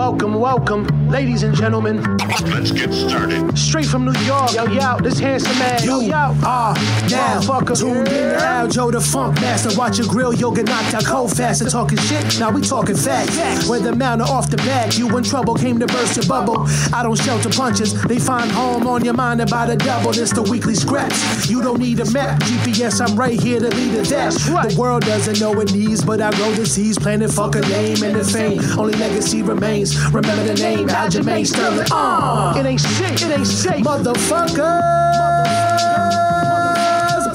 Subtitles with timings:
[0.00, 2.00] welcome, welcome, ladies and gentlemen.
[2.46, 3.58] Let's get started.
[3.58, 6.34] Straight from New York, yo, yo, this handsome man, yo, yo.
[6.42, 6.72] Ah,
[7.10, 7.76] now fucker.
[7.78, 8.64] tuned in to Yeah.
[8.64, 9.76] Aljo the Funk Master.
[9.76, 12.38] Watch your grill, you'll get knocked out cold fast and talking shit.
[12.38, 13.68] Now we talking facts.
[13.68, 16.66] Whether mount or off the back, you in trouble came to burst your bubble.
[16.92, 20.12] I don't shelter punches, they find home on your mind about the double.
[20.12, 21.48] This the weekly scraps.
[21.50, 23.00] You don't need a map, GPS.
[23.00, 24.34] I'm right here to lead the dash.
[24.34, 28.02] The world doesn't know it needs, but I grow the seeds, planting fuck a name
[28.02, 28.60] and the fame.
[28.78, 29.96] Only legacy remains.
[30.12, 31.86] Remember the name, Aljamain Sterling.
[31.90, 33.82] Uh, It ain't shit, it ain't safe.
[33.84, 34.58] motherfuckers.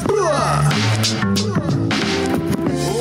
[0.03, 0.61] Bruh.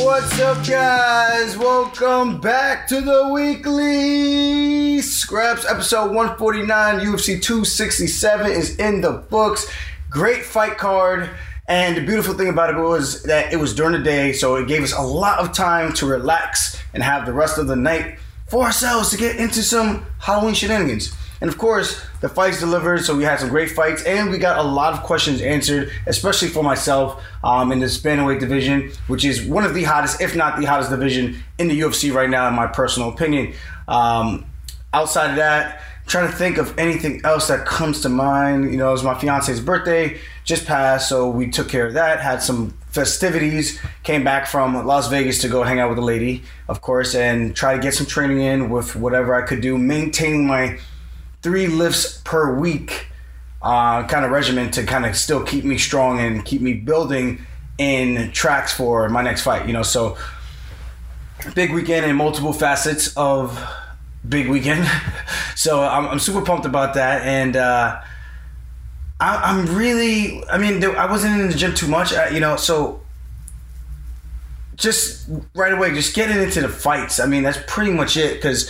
[0.05, 1.59] What's up, guys?
[1.59, 7.01] Welcome back to the weekly scraps episode 149.
[7.01, 9.67] UFC 267 is in the books.
[10.09, 11.29] Great fight card.
[11.69, 14.67] And the beautiful thing about it was that it was during the day, so it
[14.67, 18.19] gave us a lot of time to relax and have the rest of the night
[18.47, 21.15] for ourselves to get into some Halloween shenanigans.
[21.41, 24.59] And of course, the fights delivered, so we had some great fights, and we got
[24.59, 29.43] a lot of questions answered, especially for myself um, in the bantamweight division, which is
[29.43, 32.55] one of the hottest, if not the hottest division in the UFC right now, in
[32.55, 33.53] my personal opinion.
[33.89, 34.47] Um,
[34.95, 38.71] outside of that, I'm trying to think of anything else that comes to mind.
[38.71, 42.21] You know, it was my fiance's birthday just passed, so we took care of that.
[42.21, 43.81] Had some festivities.
[44.05, 47.55] Came back from Las Vegas to go hang out with a lady, of course, and
[47.55, 50.79] try to get some training in with whatever I could do, maintaining my
[51.43, 53.09] three lifts per week
[53.61, 57.45] uh, kind of regimen to kind of still keep me strong and keep me building
[57.79, 59.67] in tracks for my next fight.
[59.67, 60.17] You know, so
[61.55, 63.61] big weekend and multiple facets of
[64.29, 64.89] big weekend.
[65.57, 68.01] so I'm, I'm super pumped about that, and uh,
[69.25, 70.45] I, I'm really.
[70.49, 73.01] I mean, I wasn't in the gym too much, you know, so.
[74.77, 77.21] Just right away, just getting into the fights.
[77.21, 78.69] I mean, that's pretty much it because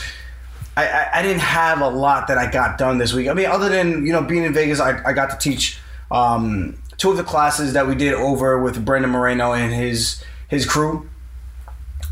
[0.76, 3.26] I, I, I didn't have a lot that I got done this week.
[3.28, 5.78] I mean, other than you know being in Vegas, I, I got to teach
[6.10, 10.66] um, two of the classes that we did over with Brandon Moreno and his his
[10.66, 11.08] crew.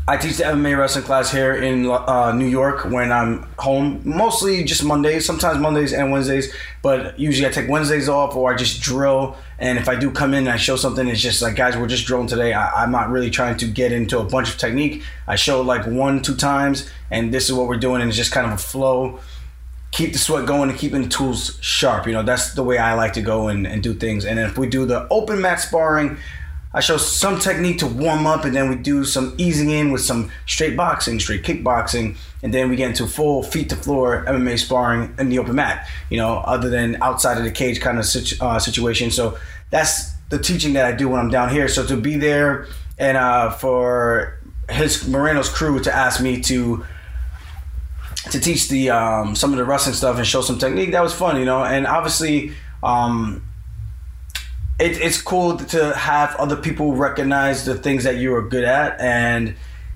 [0.05, 4.01] I teach the MMA wrestling class here in uh, New York when I'm home.
[4.03, 8.57] Mostly just Mondays, sometimes Mondays and Wednesdays, but usually I take Wednesdays off or I
[8.57, 9.37] just drill.
[9.59, 11.87] And if I do come in and I show something, it's just like, guys, we're
[11.87, 12.51] just drilling today.
[12.51, 15.03] I, I'm not really trying to get into a bunch of technique.
[15.25, 18.33] I show like one, two times, and this is what we're doing, and it's just
[18.33, 19.21] kind of a flow.
[19.91, 22.07] Keep the sweat going and keeping the tools sharp.
[22.07, 24.25] You know, that's the way I like to go and, and do things.
[24.25, 26.17] And if we do the open mat sparring,
[26.75, 30.01] I show some technique to warm up, and then we do some easing in with
[30.01, 34.57] some straight boxing, straight kickboxing, and then we get into full feet to floor MMA
[34.57, 35.87] sparring in the open mat.
[36.09, 39.11] You know, other than outside of the cage kind of situ- uh, situation.
[39.11, 39.37] So
[39.69, 41.67] that's the teaching that I do when I'm down here.
[41.67, 42.67] So to be there
[42.97, 46.83] and uh, for his Moreno's crew to ask me to
[48.31, 51.13] to teach the um, some of the wrestling stuff and show some technique, that was
[51.13, 51.37] fun.
[51.37, 52.53] You know, and obviously.
[52.81, 53.43] Um,
[54.79, 58.99] it, it's cool to have other people recognize the things that you are good at
[58.99, 59.55] and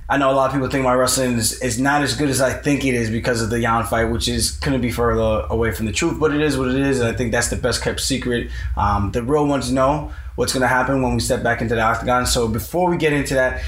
[0.09, 2.39] I know a lot of people think my wrestling is, is not as good as
[2.39, 5.71] I think it is because of the Yan fight, which is couldn't be further away
[5.71, 7.83] from the truth, but it is what it is, and I think that's the best
[7.83, 8.49] kept secret.
[8.77, 11.81] Um, the real ones know what's going to happen when we step back into the
[11.81, 12.25] octagon.
[12.25, 13.61] So before we get into that,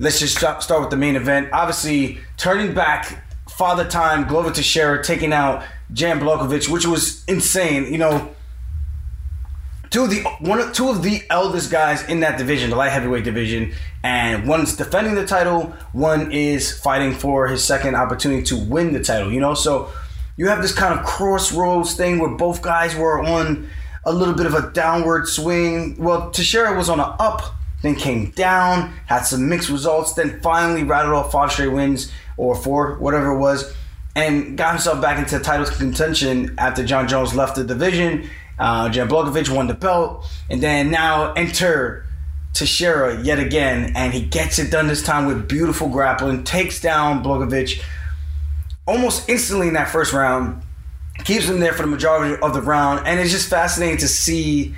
[0.00, 1.50] let's just start start with the main event.
[1.52, 7.92] Obviously, turning back, Father Time, Glover Teixeira taking out Jan Blachowicz, which was insane.
[7.92, 8.34] You know,
[9.90, 12.92] two of the one of two of the eldest guys in that division, the light
[12.92, 13.72] heavyweight division,
[14.02, 19.02] and one's defending the title, one is fighting for his second opportunity to win the
[19.02, 19.32] title.
[19.32, 19.90] You know, so
[20.36, 23.68] you have this kind of crossroads thing where both guys were on
[24.04, 25.96] a little bit of a downward swing.
[25.98, 27.42] Well, Teixeira was on an up,
[27.82, 32.54] then came down, had some mixed results, then finally rattled off five straight wins or
[32.54, 33.74] four, whatever it was,
[34.14, 38.28] and got himself back into title contention after Jon Jones left the division.
[38.58, 42.06] Uh, Jan Blachowicz won the belt, and then now enter
[42.54, 47.22] Teixeira yet again, and he gets it done this time with beautiful grappling, takes down
[47.22, 47.80] Blachowicz
[48.86, 50.62] almost instantly in that first round,
[51.24, 54.74] keeps him there for the majority of the round, and it's just fascinating to see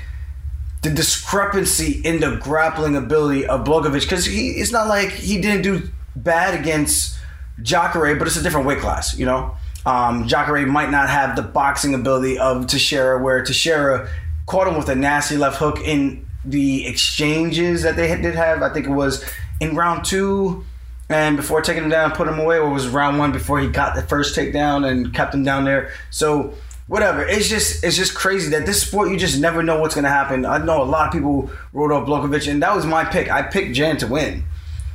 [0.82, 5.62] the discrepancy in the grappling ability of Blachowicz because he it's not like he didn't
[5.62, 7.18] do bad against
[7.62, 9.54] Jacare, but it's a different weight class, you know.
[9.86, 14.08] Um, Jacare might not have the boxing ability of Teixeira, where Teixeira
[14.46, 18.62] caught him with a nasty left hook in the exchanges that they did have.
[18.62, 19.24] I think it was
[19.60, 20.64] in round two,
[21.08, 23.94] and before taking him down, put him away, or was round one before he got
[23.94, 25.92] the first takedown and kept him down there.
[26.10, 26.54] So
[26.90, 27.24] whatever.
[27.24, 30.44] It's just it's just crazy that this sport you just never know what's gonna happen.
[30.44, 33.30] I know a lot of people wrote off Blachowicz, and that was my pick.
[33.30, 34.42] I picked Jan to win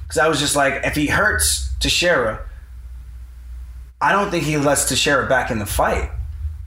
[0.04, 2.46] because I was just like, if he hurts Teixeira,
[4.06, 6.12] I don't think he lets Teixeira back in the fight.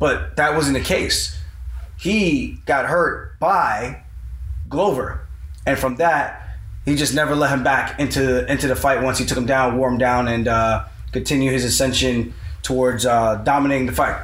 [0.01, 1.39] But that wasn't the case.
[1.97, 4.03] He got hurt by
[4.69, 5.27] Glover.
[5.65, 9.25] And from that, he just never let him back into into the fight once he
[9.25, 13.93] took him down, wore him down, and uh, continue his ascension towards uh, dominating the
[13.93, 14.21] fight.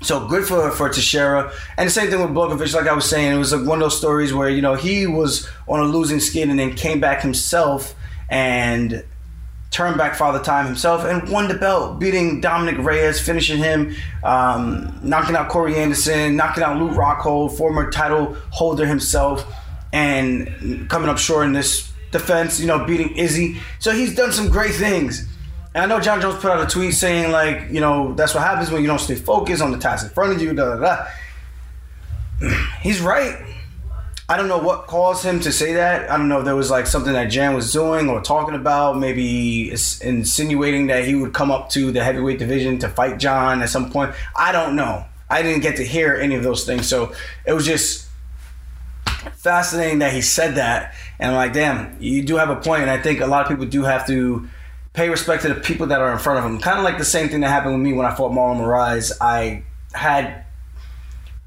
[0.00, 2.74] So good for for Teixeira, and the same thing with Blachowicz.
[2.74, 5.06] Like I was saying, it was like one of those stories where you know he
[5.06, 7.94] was on a losing skid and then came back himself
[8.30, 9.04] and
[9.70, 13.94] turned back Father Time himself and won the belt, beating Dominick Reyes, finishing him,
[14.24, 19.44] um, knocking out Corey Anderson, knocking out Luke Rockhold, former title holder himself,
[19.92, 22.58] and coming up short in this defense.
[22.58, 23.58] You know, beating Izzy.
[23.78, 25.28] So he's done some great things.
[25.74, 28.42] And I know Jon Jones put out a tweet saying like, you know, that's what
[28.42, 30.54] happens when you don't stay focused on the task in front of you.
[30.54, 31.06] Da da
[32.40, 32.48] da.
[32.80, 33.36] He's right.
[34.30, 36.10] I don't know what caused him to say that.
[36.10, 38.98] I don't know if there was like something that Jan was doing or talking about,
[38.98, 43.70] maybe insinuating that he would come up to the heavyweight division to fight Jon at
[43.70, 44.14] some point.
[44.36, 45.06] I don't know.
[45.30, 46.86] I didn't get to hear any of those things.
[46.86, 47.14] So
[47.46, 48.06] it was just
[49.36, 50.94] fascinating that he said that.
[51.18, 52.82] And I'm like, damn, you do have a point.
[52.82, 54.46] And I think a lot of people do have to
[54.92, 56.58] pay respect to the people that are in front of him.
[56.58, 59.12] Kind of like the same thing that happened with me when I fought Marlon Moraes.
[59.22, 59.62] I
[59.94, 60.44] had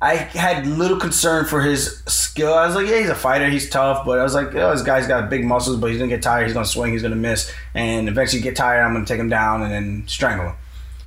[0.01, 2.53] I had little concern for his skill.
[2.53, 4.81] I was like, yeah, he's a fighter, he's tough, but I was like, oh, this
[4.81, 7.53] guy's got big muscles, but he's gonna get tired, he's gonna swing, he's gonna miss,
[7.75, 8.81] and eventually get tired.
[8.81, 10.55] I'm gonna take him down and then strangle him.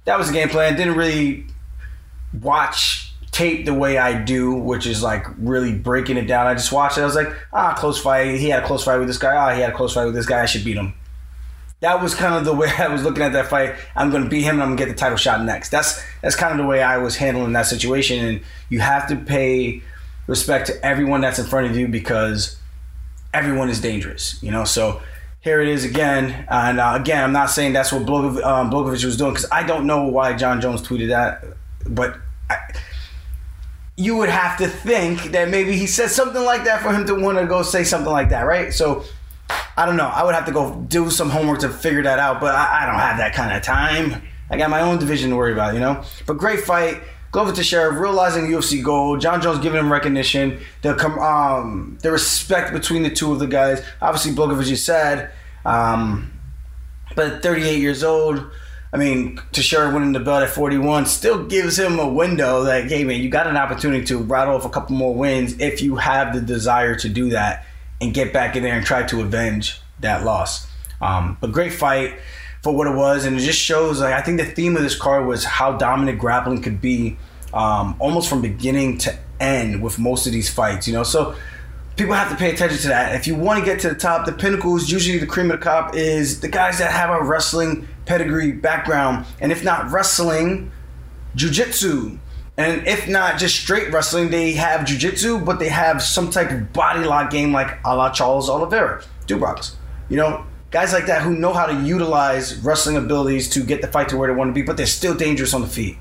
[0.05, 0.77] That was the game plan.
[0.77, 1.47] Didn't really
[2.41, 6.47] watch tape the way I do, which is like really breaking it down.
[6.47, 7.01] I just watched it.
[7.01, 8.39] I was like, ah, close fight.
[8.39, 9.35] He had a close fight with this guy.
[9.35, 10.43] Ah, he had a close fight with this guy.
[10.43, 10.95] I should beat him
[11.85, 13.75] that was kind of the way I was looking at that fight.
[13.95, 15.69] I'm going to beat him and I'm going to get the title shot next.
[15.69, 18.25] That's that's kind of the way I was handling that situation.
[18.25, 18.41] And
[18.71, 19.83] you have to pay
[20.27, 22.57] respect to everyone that's in front of you because
[23.35, 24.65] everyone is dangerous, you know.
[24.65, 25.03] So
[25.41, 29.17] here it is again, and uh, again, I'm not saying that's what Blachowicz, um, was
[29.19, 31.45] doing because I don't know why Jon Jones tweeted that,
[31.87, 32.19] but.
[32.51, 32.59] I,
[33.97, 37.15] you would have to think that maybe he said something like that for him to
[37.15, 38.75] want to go say something like that, right?
[38.75, 39.05] So
[39.77, 40.07] I don't know.
[40.07, 42.87] I would have to go do some homework to figure that out, but I, I
[42.87, 44.23] don't have that kind of time.
[44.51, 46.05] I got my own division to worry about, you know?
[46.27, 47.03] But great fight.
[47.33, 49.21] Glover Teixeira realizing UFC gold.
[49.21, 50.61] Jon Jones giving him recognition.
[50.83, 53.85] The um the respect between the two of the guys.
[54.01, 55.33] Obviously, Blachowicz, you said,
[55.65, 56.33] um,
[57.17, 58.49] but 38 years old.
[58.93, 63.03] I mean, Teixeira winning the belt at 41 still gives him a window that, hey
[63.03, 66.33] man, you got an opportunity to rattle off a couple more wins if you have
[66.33, 67.67] the desire to do that
[68.01, 70.67] and get back in there and try to avenge that loss.
[71.01, 72.15] Um, but great fight
[72.63, 74.01] for what it was, and it just shows.
[74.01, 77.17] Like I think the theme of this card was how dominant grappling could be,
[77.53, 80.87] um, almost from beginning to end with most of these fights.
[80.89, 81.35] You know, so
[81.97, 83.15] people have to pay attention to that.
[83.15, 85.59] If you want to get to the top, the pinnacle is usually the cream of
[85.59, 90.71] the crop is the guys that have a wrestling pedigree background, and if not wrestling,
[91.37, 92.19] jujitsu,
[92.57, 96.73] and if not just straight wrestling, they have jujitsu, but they have some type of
[96.73, 99.75] body lock game like a la Charles Oliveira, Dubois.
[100.09, 103.89] You know, guys like that who know how to utilize wrestling abilities to get the
[103.89, 105.97] fight to where they want to be, but they're still dangerous on the feet.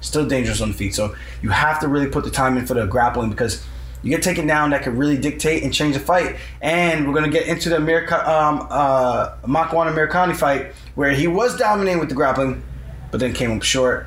[0.00, 0.94] Still dangerous on the feet.
[0.94, 3.64] So you have to really put the time in for the grappling because
[4.02, 6.36] you get taken down that could really dictate and change the fight.
[6.60, 11.56] And we're gonna get into the America, um, uh, Makwan Amirkhani fight where he was
[11.56, 12.62] dominating with the grappling,
[13.10, 14.06] but then came up short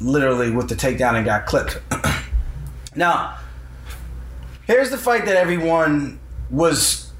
[0.00, 1.80] literally with the takedown and got clipped.
[2.96, 3.38] now,
[4.66, 6.20] here's the fight that everyone
[6.50, 7.12] was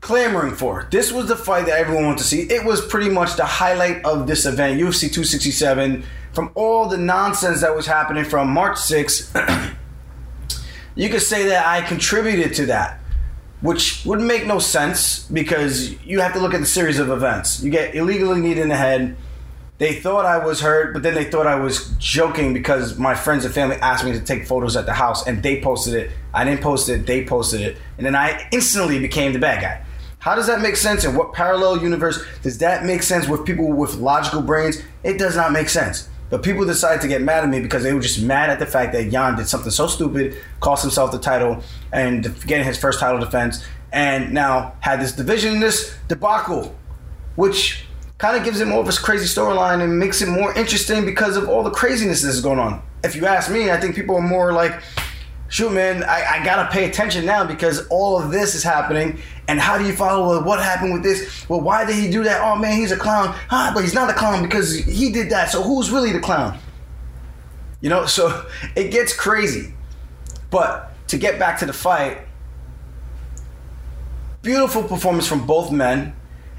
[0.00, 0.88] clamoring for.
[0.90, 2.42] This was the fight that everyone wanted to see.
[2.42, 6.04] It was pretty much the highlight of this event, UFC 267.
[6.32, 9.74] From all the nonsense that was happening from March 6th,
[10.94, 13.00] you could say that I contributed to that
[13.60, 17.62] which would make no sense because you have to look at the series of events.
[17.62, 19.16] You get illegally kneed in the head,
[19.78, 23.44] they thought I was hurt, but then they thought I was joking because my friends
[23.44, 26.10] and family asked me to take photos at the house and they posted it.
[26.32, 27.76] I didn't post it, they posted it.
[27.98, 29.84] And then I instantly became the bad guy.
[30.18, 31.04] How does that make sense?
[31.04, 34.82] In what parallel universe does that make sense with people with logical brains?
[35.04, 36.08] It does not make sense.
[36.30, 38.66] But people decided to get mad at me because they were just mad at the
[38.66, 42.98] fact that Yan did something so stupid, cost himself the title, and getting his first
[42.98, 46.74] title defense, and now had this division this debacle,
[47.36, 47.85] which
[48.18, 51.36] kind of gives it more of a crazy storyline and makes it more interesting because
[51.36, 52.82] of all the craziness that's going on.
[53.04, 54.80] If you ask me, I think people are more like,
[55.48, 59.20] shoot, man, I, I gotta pay attention now because all of this is happening.
[59.48, 61.48] And how do you follow what happened with this?
[61.48, 62.40] Well, why did he do that?
[62.42, 63.34] Oh man, he's a clown.
[63.50, 65.50] Ah, but he's not a clown because he did that.
[65.50, 66.58] So who's really the clown?
[67.80, 68.46] You know, so
[68.76, 69.74] it gets crazy.
[70.50, 72.18] But to get back to the fight,
[74.42, 76.14] beautiful performance from both men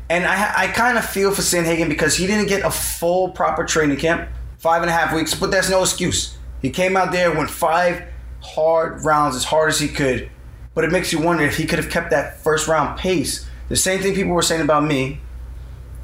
[0.09, 3.65] And I, I kind of feel for Sandhagen because he didn't get a full proper
[3.65, 6.37] training camp, five and a half weeks, but that's no excuse.
[6.61, 8.03] He came out there, went five
[8.41, 10.29] hard rounds as hard as he could,
[10.73, 13.47] but it makes you wonder if he could have kept that first round pace.
[13.69, 15.19] The same thing people were saying about me,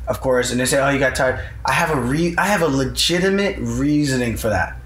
[0.07, 2.61] of course, and they say, "Oh, you got tired." I have a re- I have
[2.61, 4.77] a legitimate reasoning for that.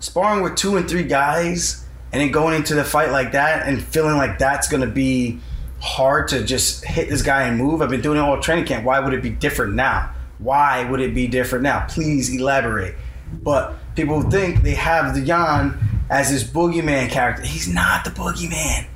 [0.00, 3.82] Sparring with two and three guys, and then going into the fight like that, and
[3.82, 5.40] feeling like that's gonna be
[5.80, 7.82] hard to just hit this guy and move.
[7.82, 8.84] I've been doing it all training camp.
[8.84, 10.14] Why would it be different now?
[10.38, 11.86] Why would it be different now?
[11.88, 12.94] Please elaborate.
[13.32, 15.78] But people think they have the Yan
[16.10, 17.42] as this boogeyman character.
[17.42, 18.86] He's not the boogeyman.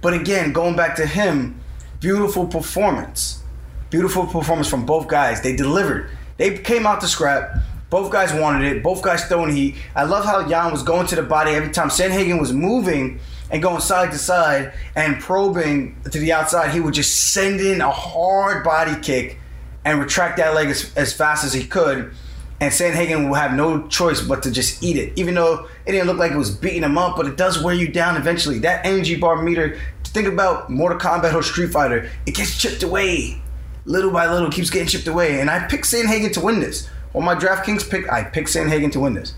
[0.00, 1.60] But again, going back to him,
[2.00, 3.42] beautiful performance.
[3.90, 5.42] Beautiful performance from both guys.
[5.42, 6.10] They delivered.
[6.38, 7.56] They came out to scrap.
[7.90, 8.82] Both guys wanted it.
[8.82, 9.76] Both guys throwing heat.
[9.94, 13.20] I love how Yan was going to the body every time Sandhagen was moving
[13.52, 16.72] and going side to side and probing to the outside.
[16.72, 19.38] He would just send in a hard body kick
[19.84, 22.12] and retract that leg as, as fast as he could.
[22.60, 26.06] And Sandhagen will have no choice but to just eat it, even though it didn't
[26.06, 28.60] look like it was beating him up, but it does wear you down eventually.
[28.60, 33.42] That energy bar meter, think about Mortal Kombat or Street Fighter, it gets chipped away.
[33.84, 35.40] Little by little, keeps getting chipped away.
[35.40, 36.88] And I picked Sandhagen to win this.
[37.14, 39.34] On my DraftKings pick, I picked Sandhagen to win this.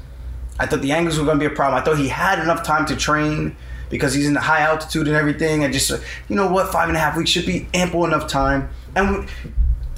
[0.59, 1.81] I thought the angles were going to be a problem.
[1.81, 3.57] I thought he had enough time to train
[3.91, 5.65] because he's in the high altitude and everything.
[5.65, 5.91] I just,
[6.29, 8.69] you know what, five and a half weeks should be ample enough time.
[8.97, 9.27] And we,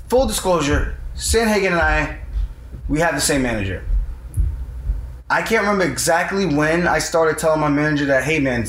[0.08, 2.18] full disclosure, Sandhagen and I,
[2.88, 3.84] we have the same manager.
[5.28, 8.66] I can't remember exactly when I started telling my manager that, hey man,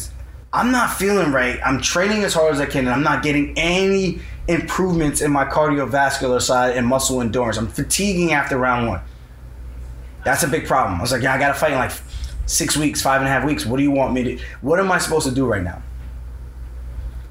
[0.54, 1.60] I'm not feeling right.
[1.64, 5.46] I'm training as hard as I can and I'm not getting any improvements in my
[5.46, 7.58] cardiovascular side and muscle endurance.
[7.58, 9.02] I'm fatiguing after round one.
[10.24, 11.00] That's a big problem.
[11.00, 11.92] I was like, yeah, I got to fight in like
[12.48, 13.66] six weeks, five and a half weeks.
[13.66, 14.44] What do you want me to?
[14.62, 15.84] What am I supposed to do right now?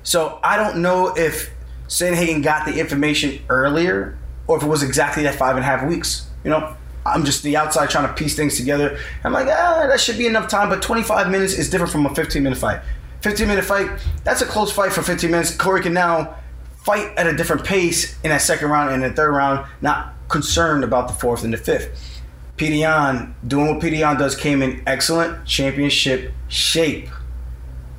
[0.04, 1.50] So I don't know if
[1.88, 5.84] Sandhagen got the information earlier or if it was exactly that five and a half
[5.88, 6.28] weeks.
[6.44, 8.98] You know, I'm just the outside trying to piece things together.
[9.24, 10.68] I'm like, ah, that should be enough time.
[10.68, 12.80] But 25 minutes is different from a 15 minute fight.
[13.22, 13.90] 15 minute fight,
[14.22, 15.56] that's a close fight for 15 minutes.
[15.56, 16.36] Cory can now
[16.84, 20.84] fight at a different pace in that second round and the third round, not concerned
[20.84, 22.15] about the fourth and the fifth.
[22.60, 27.08] Yan, doing what Yan does, came in excellent championship shape.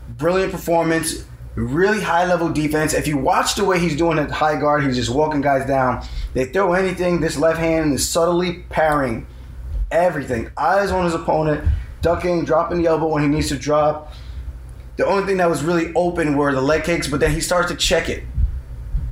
[0.10, 2.94] Brilliant performance, really high level defense.
[2.94, 6.06] If you watch the way he's doing at high guard, he's just walking guys down.
[6.34, 9.28] They throw anything, this left hand is subtly parrying
[9.92, 10.50] everything.
[10.58, 11.68] Eyes on his opponent,
[12.02, 14.14] ducking, dropping the elbow when he needs to drop.
[14.98, 17.70] The only thing that was really open were the leg kicks, but then he starts
[17.72, 18.24] to check it.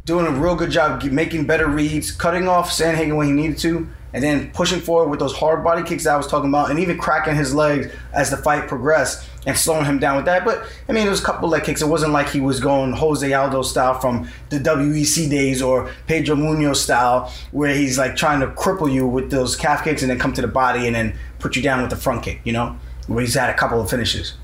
[0.06, 3.88] Doing a real good job making better reads, cutting off Sandhagen when he needed to,
[4.16, 6.98] and then pushing forward with those hard body kicks I was talking about, and even
[6.98, 10.46] cracking his legs as the fight progressed and slowing him down with that.
[10.46, 11.82] But I mean, it was a couple leg kicks.
[11.82, 16.38] It wasn't like he was going Jose Aldo style from the WEC days or Pedro
[16.38, 20.18] Munhoz style, where he's like trying to cripple you with those calf kicks and then
[20.18, 22.40] come to the body and then put you down with the front kick.
[22.46, 24.36] You know, where he's had a couple of finishes.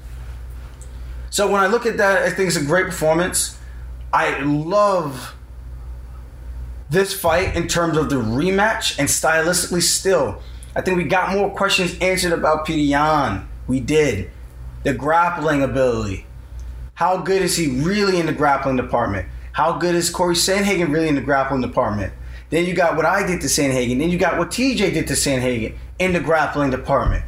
[1.29, 3.57] So when I look at that, I think it's a great performance.
[4.11, 5.33] I love
[6.91, 10.41] this fight in terms of the rematch and stylistically still.
[10.75, 13.47] I think we got more questions answered about Petr Yan.
[13.65, 14.29] We did.
[14.83, 16.25] The grappling ability.
[16.95, 19.27] How good is he really in the grappling department?
[19.53, 22.11] How good is Cory Sandhagen really in the grappling department?
[22.49, 23.97] Then you got what I did to Sandhagen.
[23.97, 27.23] Then you got what TJ did to Sandhagen in the grappling department.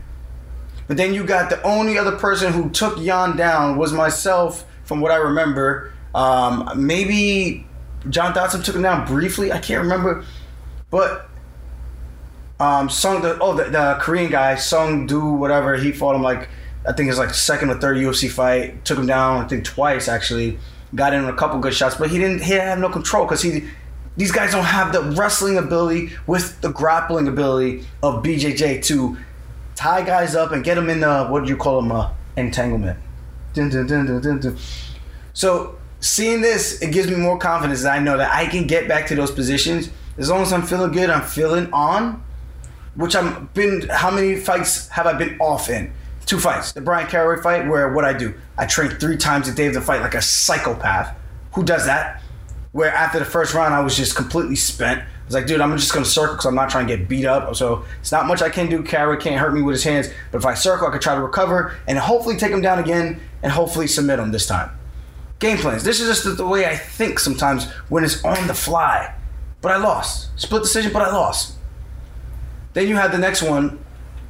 [0.88, 5.00] But then you got the only other person who took Yan down was myself, from
[5.00, 5.94] what I remember.
[6.14, 7.66] Um, maybe
[8.10, 9.52] John Dodson took him down briefly.
[9.52, 10.26] I can't remember,
[10.90, 11.30] but
[12.60, 16.50] um, Sung the oh the, the Korean guy Sung Do whatever he fought him like
[16.88, 18.86] I think it's like second or third UFC fight.
[18.86, 20.60] Took him down I think twice actually.
[20.96, 23.42] Got in a couple good shots, but he didn't he didn't have no control because
[23.42, 23.68] he
[24.16, 29.18] these guys don't have the wrestling ability with the grappling ability of BJJ to
[29.76, 33.00] tie guys up and get them in the what do you call them uh, entanglement.
[33.54, 34.58] Dun, dun, dun,
[35.34, 38.88] so seeing this, it gives me more confidence that I know that I can get
[38.88, 41.10] back to those positions as long as I'm feeling good.
[41.10, 42.24] I'm feeling on,
[42.96, 43.88] which I'm been.
[43.90, 45.94] How many fights have I been off in?
[46.26, 46.74] Two fights.
[46.74, 49.74] The Bryan Caraway fight, where what I do, I train three times a day of
[49.74, 51.18] the fight like a psychopath.
[51.54, 52.22] Who does that?
[52.72, 55.02] Where after the first round, I was just completely spent.
[55.02, 57.26] I was like, dude, I'm just gonna circle because I'm not trying to get beat
[57.26, 57.56] up.
[57.56, 58.84] So it's not much I can do.
[58.84, 61.22] Caraway can't hurt me with his hands, but if I circle, I could try to
[61.22, 64.72] recover and hopefully take him down again and hopefully submit him this time
[65.44, 65.84] game plans.
[65.84, 69.14] This is just the way I think sometimes when it's on the fly.
[69.62, 70.32] But I lost.
[70.40, 71.56] Split decision, but I lost.
[72.74, 73.84] Then you had the next one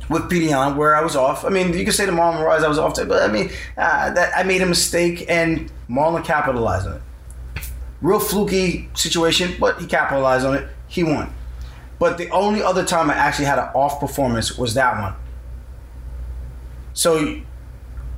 [0.10, 1.46] with Yan where I was off.
[1.46, 4.12] I mean, you could say to Marlon Moraes I was off, but I mean, uh,
[4.12, 7.02] that I made a mistake and Marlon capitalized on it.
[8.02, 10.68] real fluky situation, but he capitalized on it.
[10.88, 11.34] He won.
[12.00, 15.14] But the only other time I actually had an off performance was that one.
[16.94, 17.42] So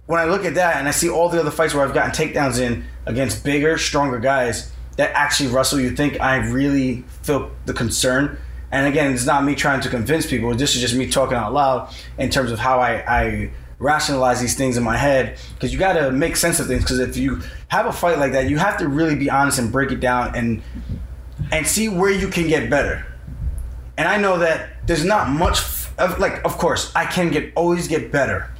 [0.07, 2.11] when I look at that and I see all the other fights where I've gotten
[2.11, 7.73] takedowns in against bigger, stronger guys that actually wrestle, you think I really feel the
[7.73, 8.37] concern.
[8.71, 10.53] And again, it's not me trying to convince people.
[10.55, 14.55] This is just me talking out loud in terms of how I, I rationalize these
[14.55, 15.37] things in my head.
[15.53, 16.83] Because you got to make sense of things.
[16.83, 19.71] Because if you have a fight like that, you have to really be honest and
[19.71, 20.61] break it down and
[21.51, 23.05] and see where you can get better.
[23.97, 25.59] And I know that there's not much
[25.97, 28.54] of like, of course, I can get always get better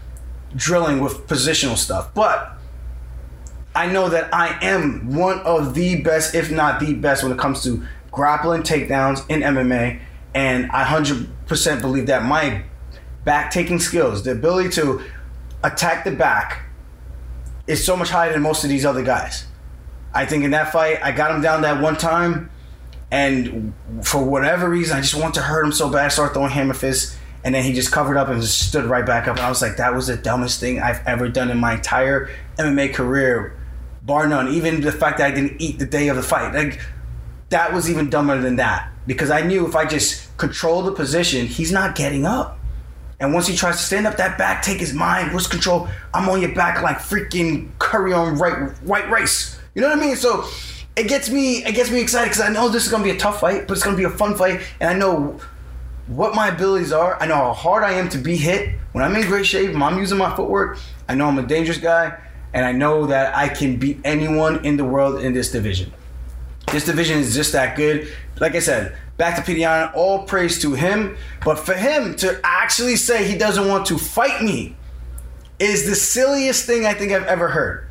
[0.55, 2.13] drilling with positional stuff.
[2.13, 2.57] But
[3.75, 7.37] I know that I am one of the best, if not the best, when it
[7.37, 9.99] comes to grappling takedowns in MMA.
[10.33, 12.63] And I 100% believe that my
[13.23, 15.01] back taking skills, the ability to
[15.63, 16.63] attack the back,
[17.67, 19.45] is so much higher than most of these other guys.
[20.13, 22.49] I think in that fight, I got him down that one time.
[23.11, 26.05] And for whatever reason, I just want to hurt him so bad.
[26.05, 29.05] I started throwing hammer fists and then he just covered up and just stood right
[29.05, 29.37] back up.
[29.37, 32.31] And I was like, that was the dumbest thing I've ever done in my entire
[32.57, 33.55] MMA career,
[34.01, 34.47] bar none.
[34.47, 36.81] Even the fact that I didn't eat the day of the fight, like
[37.49, 41.45] that was even dumber than that because I knew if I just control the position,
[41.45, 42.57] he's not getting up.
[43.19, 46.27] And once he tries to stand up that back, take his mind, wrist control, I'm
[46.27, 49.59] on your back like freaking curry on right, white rice.
[49.75, 50.15] You know what I mean?
[50.15, 50.45] So
[50.95, 53.17] it gets me, it gets me excited because I know this is gonna be a
[53.17, 55.39] tough fight, but it's gonna be a fun fight, and I know
[56.07, 57.21] what my abilities are.
[57.21, 58.75] I know how hard I am to be hit.
[58.91, 61.77] When I'm in great shape, when I'm using my footwork, I know I'm a dangerous
[61.77, 62.17] guy,
[62.53, 65.91] and I know that I can beat anyone in the world in this division.
[66.71, 68.07] This division is just that good.
[68.39, 71.17] Like I said, back to Petr Yan, all praise to him.
[71.43, 74.75] But for him to actually say he doesn't want to fight me
[75.59, 77.87] is the silliest thing I think I've ever heard.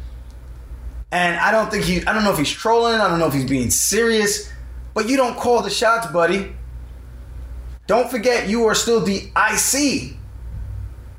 [1.10, 3.34] And I don't think he, I don't know if he's trolling, I don't know if
[3.34, 4.50] he's being serious,
[4.94, 6.54] but you don't call the shots, buddy.
[7.86, 10.16] Don't forget, you are still the IC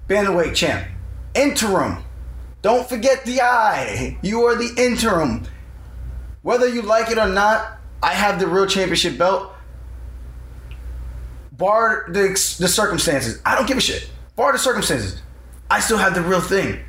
[0.08, 0.88] bantamweight champ,
[1.34, 2.04] interim.
[2.62, 4.18] Don't forget the I.
[4.22, 5.44] You are the interim.
[6.42, 9.52] Whether you like it or not, I have the real championship belt.
[11.52, 14.10] Bar the, the circumstances, I don't give a shit.
[14.36, 15.22] Bar the circumstances,
[15.70, 16.80] I still have the real thing,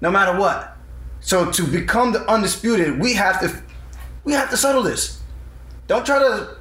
[0.00, 0.76] no matter what.
[1.20, 3.62] So to become the undisputed, we have to,
[4.24, 5.20] we have to settle this.
[5.86, 6.56] Don't try to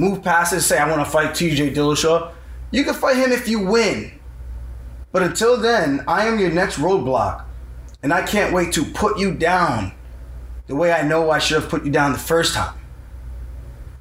[0.00, 2.32] move past it, say I want to fight TJ Dillashaw.
[2.70, 4.18] You can fight him if you win.
[5.12, 7.44] But until then, I am your next roadblock.
[8.02, 9.92] And I can't wait to put you down
[10.66, 12.74] the way I know I should have put you down the first time.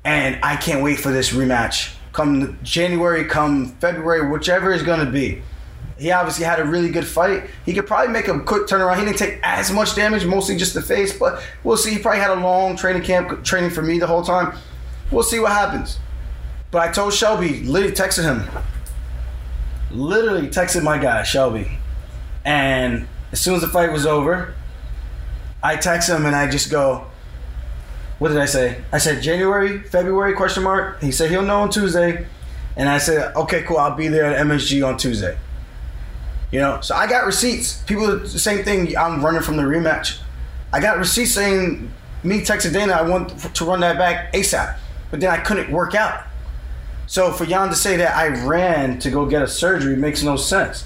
[0.05, 1.93] And I can't wait for this rematch.
[2.13, 5.41] Come January, come February, whichever is going to be.
[5.97, 7.49] He obviously had a really good fight.
[7.65, 8.99] He could probably make a quick turnaround.
[8.99, 11.91] He didn't take as much damage, mostly just the face, but we'll see.
[11.91, 14.57] He probably had a long training camp training for me the whole time.
[15.11, 15.99] We'll see what happens.
[16.71, 18.47] But I told Shelby, literally texted him.
[19.91, 21.79] Literally texted my guy, Shelby.
[22.45, 24.53] And as soon as the fight was over,
[25.63, 27.07] I text him and I just go,
[28.19, 28.83] what did I say?
[28.91, 31.01] I said January, February, question mark.
[31.01, 32.27] He said he'll know on Tuesday.
[32.75, 35.37] And I said, okay, cool, I'll be there at MSG on Tuesday.
[36.51, 37.81] You know, so I got receipts.
[37.83, 40.19] People, the same thing, I'm running from the rematch.
[40.71, 41.91] I got receipts saying,
[42.23, 44.77] me texting Dana, I want to run that back ASAP.
[45.11, 46.23] But then I couldn't work out.
[47.07, 50.35] So for Yan to say that I ran to go get a surgery makes no
[50.35, 50.85] sense.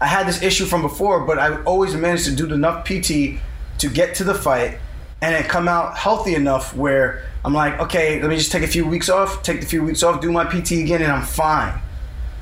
[0.00, 3.38] I had this issue from before, but I always managed to do enough PT
[3.78, 4.78] to get to the fight
[5.20, 8.66] and then come out healthy enough where I'm like, okay, let me just take a
[8.66, 11.78] few weeks off, take the few weeks off, do my PT again, and I'm fine.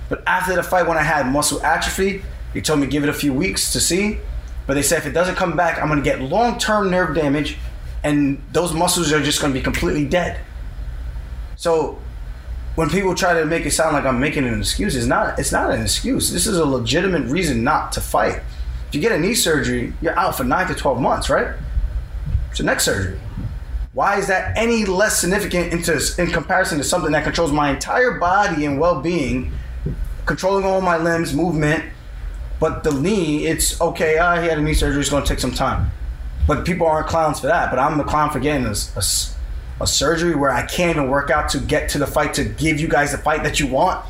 [0.09, 2.23] But after the fight, when I had muscle atrophy,
[2.55, 4.19] they told me give it a few weeks to see.
[4.67, 7.57] But they said if it doesn't come back, I'm gonna get long term nerve damage,
[8.05, 10.41] and those muscles are just gonna be completely dead.
[11.63, 11.97] So
[12.75, 15.39] when people try to make it sound like I'm making an excuse, it's not.
[15.39, 16.33] It's not an excuse.
[16.33, 18.43] This is a legitimate reason not to fight.
[18.89, 21.55] If you get a knee surgery, you're out for nine to twelve months, right?
[22.51, 23.17] It's a neck surgery.
[23.93, 25.73] Why is that any less significant
[26.19, 29.53] in comparison to something that controls my entire body and well-being,
[30.27, 31.85] controlling all my limbs, movement?
[32.59, 34.19] But the knee, it's okay.
[34.19, 35.01] Ah, he had a knee surgery.
[35.01, 35.93] It's going to take some time.
[36.49, 37.71] But people aren't clowns for that.
[37.71, 39.03] But I'm the clown for getting a, a,
[39.81, 42.81] a surgery where I can't even work out to get to the fight to give
[42.81, 44.05] you guys the fight that you want.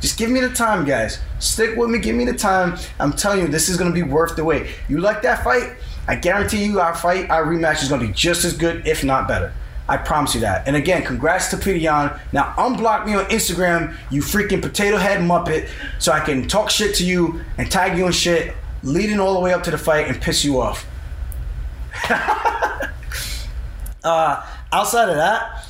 [0.00, 1.18] Just give me the time, guys.
[1.38, 1.98] Stick with me.
[1.98, 2.76] Give me the time.
[3.00, 4.66] I'm telling you, this is going to be worth the wait.
[4.88, 5.72] You like that fight?
[6.06, 9.02] I guarantee you, our fight, our rematch is going to be just as good, if
[9.02, 9.54] not better.
[9.88, 10.66] I promise you that.
[10.66, 12.18] And again, congrats to Yan.
[12.32, 16.94] Now unblock me on Instagram, you freaking potato head muppet, so I can talk shit
[16.96, 20.08] to you and tag you and shit, leading all the way up to the fight
[20.08, 20.86] and piss you off.
[24.04, 25.66] Uh, outside of that,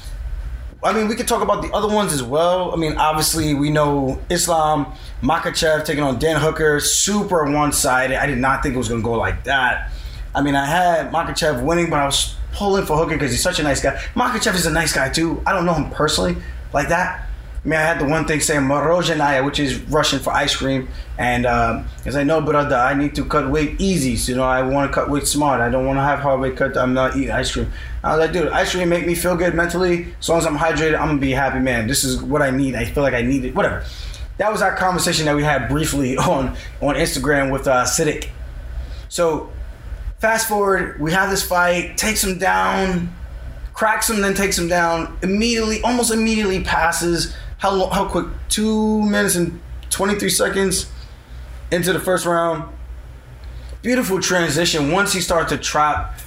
[0.82, 2.72] I mean, we could talk about the other ones as well.
[2.72, 8.18] I mean, obviously, we know Islam, Makhachev taking on Dan Hooker, super one sided.
[8.18, 9.90] I did not think it was going to go like that.
[10.34, 13.58] I mean, I had Makhachev winning, but I was pulling for Hooker because he's such
[13.60, 13.94] a nice guy.
[14.14, 15.42] Makhachev is a nice guy, too.
[15.46, 16.36] I don't know him personally
[16.74, 17.28] like that.
[17.64, 20.86] I mean, I had the one thing saying Morozhenaya, which is Russian for ice cream.
[21.16, 24.16] And um, as I know, brother, I need to cut weight easy.
[24.16, 25.62] So, you know, I want to cut weight smart.
[25.62, 26.76] I don't want to have hard weight cut.
[26.76, 27.72] I'm not eating ice cream.
[28.02, 30.14] I was like, dude, ice cream make me feel good mentally.
[30.20, 31.86] As long as I'm hydrated, I'm going to be a happy man.
[31.86, 32.74] This is what I need.
[32.74, 33.54] I feel like I need it.
[33.54, 33.82] Whatever.
[34.36, 38.28] That was our conversation that we had briefly on, on Instagram with uh, Siddiq.
[39.08, 39.50] So,
[40.18, 43.14] fast forward, we have this fight, takes him down,
[43.72, 48.26] cracks him, then takes him down, immediately, almost immediately passes how long, how quick?
[48.50, 50.92] Two minutes and 23 seconds
[51.70, 52.70] into the first round.
[53.80, 54.92] Beautiful transition.
[54.92, 56.20] Once he started to trap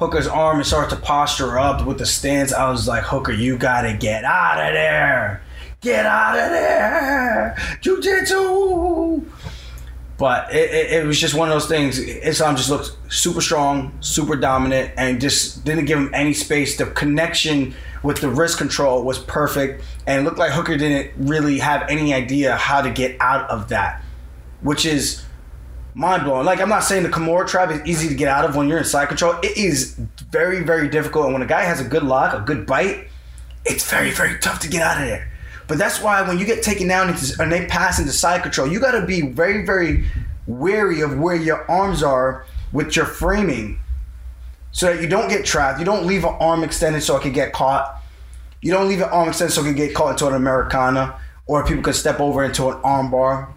[0.00, 3.56] Hooker's arm and started to posture up with the stance, I was like, Hooker, you
[3.56, 5.44] gotta get out of there.
[5.80, 7.56] Get out of there.
[7.82, 9.24] Jiu-jitsu.
[10.20, 11.98] But it, it, it, was just one of those things.
[11.98, 16.76] Islam just looked super strong, super dominant, and just didn't give him any space.
[16.76, 21.58] The connection with the wrist control was perfect, and it looked like Hooker didn't really
[21.60, 24.02] have any idea how to get out of that,
[24.60, 25.24] which is
[25.94, 26.44] mind blowing.
[26.44, 28.76] Like I'm not saying the Kimura trap is easy to get out of when you're
[28.76, 29.36] in side control.
[29.42, 29.94] It is
[30.30, 33.08] very, very difficult, and when a guy has a good lock, a good bite,
[33.64, 35.29] it's very, very tough to get out of there.
[35.70, 38.66] But that's why when you get taken down into, and they pass into side control,
[38.66, 40.04] you got to be very, very
[40.48, 43.78] wary of where your arms are with your framing
[44.72, 45.78] so that you don't get trapped.
[45.78, 48.02] You don't leave an arm extended so it can get caught.
[48.60, 51.64] You don't leave an arm extended so it can get caught into an Americana or
[51.64, 53.52] people can step over into an armbar.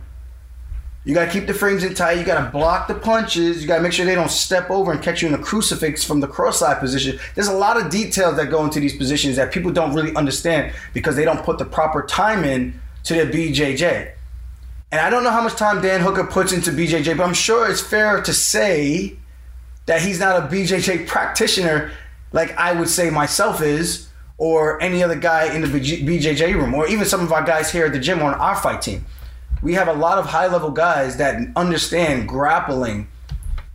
[1.06, 2.13] You gotta keep the frames in tight.
[2.13, 3.62] You gotta block the punches.
[3.62, 6.22] You gotta make sure they don't step over and catch you in a crucifix from
[6.22, 7.20] the cross side position.
[7.36, 10.74] There's a lot of details that go into these positions that people don't really understand
[10.94, 14.13] because they don't put the proper time in to their BJJ.
[14.94, 17.70] And I don't know how much time Dan Hooker puts into BJJ, but I'm sure
[17.70, 19.18] it's fair to say
[19.88, 21.92] that he's not a BJJ practitioner
[22.32, 26.88] like I would say myself is, or any other guy in the BJJ room, or
[26.88, 29.06] even some of our guys here at the gym on our fight team
[29.63, 33.08] we have a lot of high level guys that understand grappling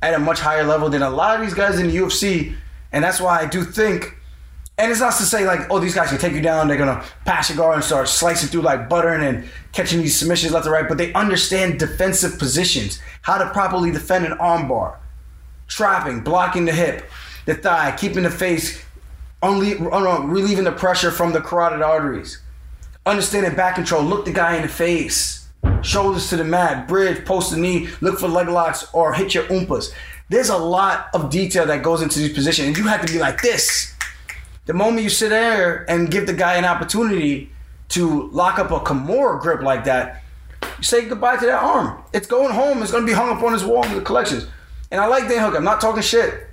[0.03, 2.55] at a much higher level than a lot of these guys in the UFC.
[2.93, 4.15] And that's why I do think,
[4.77, 7.03] and it's not to say like, oh, these guys can take you down, they're gonna
[7.25, 10.73] pass your guard and start slicing through like butter and, catching these submissions left and
[10.73, 14.97] right, but they understand defensive positions, how to properly defend an armbar,
[15.69, 17.09] trapping, blocking the hip,
[17.47, 18.83] the thigh, keeping the face,
[19.43, 22.41] unle- uh, relieving the pressure from the carotid arteries,
[23.07, 25.38] understanding back control, look the guy in the face
[25.83, 29.45] shoulders to the mat, bridge, post the knee, look for leg locks, or hit your
[29.45, 29.93] oompas.
[30.29, 33.19] There's a lot of detail that goes into these positions, and you have to be
[33.19, 33.95] like this.
[34.67, 37.51] The moment you sit there and give the guy an opportunity
[37.91, 40.23] to lock up a Kimura grip like that,
[40.63, 42.03] you say goodbye to that arm.
[42.13, 42.83] It's going home.
[42.83, 44.47] It's going to be hung up on his wall in the collections.
[44.91, 45.57] And I like Dan Hook.
[45.57, 46.47] I'm not talking shit.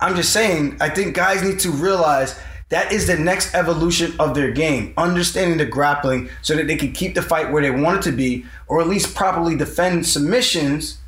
[0.00, 2.38] I'm just saying, I think guys need to realize
[2.70, 6.92] that is the next evolution of their game, understanding the grappling so that they can
[6.92, 10.98] keep the fight where they want it to be, or at least properly defend submissions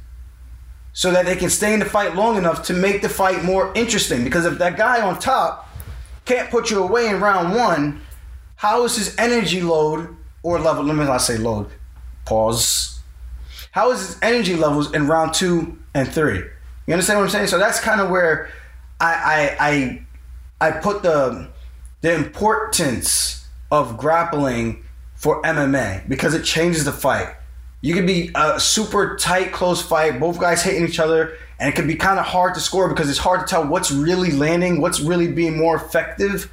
[0.93, 3.73] so that they can stay in the fight long enough to make the fight more
[3.75, 4.25] interesting.
[4.25, 5.69] Because if that guy on top
[6.25, 8.01] can't put you away in round one,
[8.57, 10.85] how is his energy load or level?
[10.85, 11.69] Let me not say load.
[12.25, 13.01] Pause.
[13.73, 16.43] How is his energy levels in round two and three?
[16.87, 17.47] You understand what I'm saying?
[17.49, 18.51] So that's kind of where
[18.99, 20.07] I I, I
[20.61, 21.49] I put the
[22.03, 27.35] the importance of grappling for MMA because it changes the fight.
[27.83, 31.77] You could be a super tight, close fight, both guys hitting each other, and it
[31.77, 34.81] could be kind of hard to score because it's hard to tell what's really landing,
[34.81, 36.51] what's really being more effective,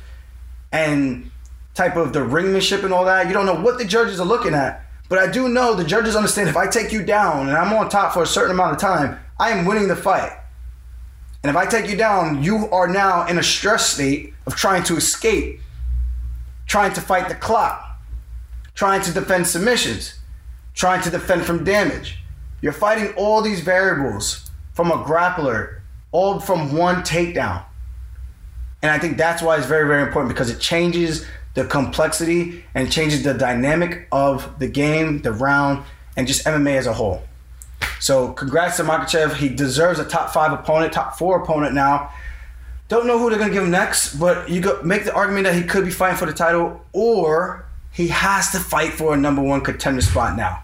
[0.71, 1.31] and
[1.73, 3.27] type of the ringmanship and all that.
[3.27, 6.15] You don't know what the judges are looking at, but I do know the judges
[6.15, 8.79] understand if I take you down and I'm on top for a certain amount of
[8.79, 10.31] time, I am winning the fight.
[11.43, 14.84] And if I take you down, you are now in a stress state of trying
[14.84, 15.60] to escape,
[16.65, 18.00] trying to fight the clock,
[18.73, 20.19] trying to defend submissions,
[20.73, 22.19] trying to defend from damage.
[22.62, 25.80] You're fighting all these variables from a grappler,
[26.12, 27.63] all from one takedown.
[28.82, 32.91] And I think that's why it's very, very important because it changes the complexity and
[32.91, 35.84] changes the dynamic of the game, the round,
[36.15, 37.23] and just MMA as a whole.
[37.99, 39.35] So congrats to Makhachev.
[39.35, 42.11] He deserves a top five opponent, top four opponent now.
[42.87, 45.55] Don't know who they're gonna give him next, but you go make the argument that
[45.55, 49.41] he could be fighting for the title, or he has to fight for a number
[49.41, 50.63] one contender spot now.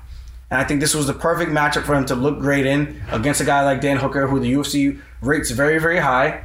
[0.49, 3.41] And I think this was the perfect matchup for him to look great in against
[3.41, 6.43] a guy like Dan Hooker, who the UFC rates very, very high.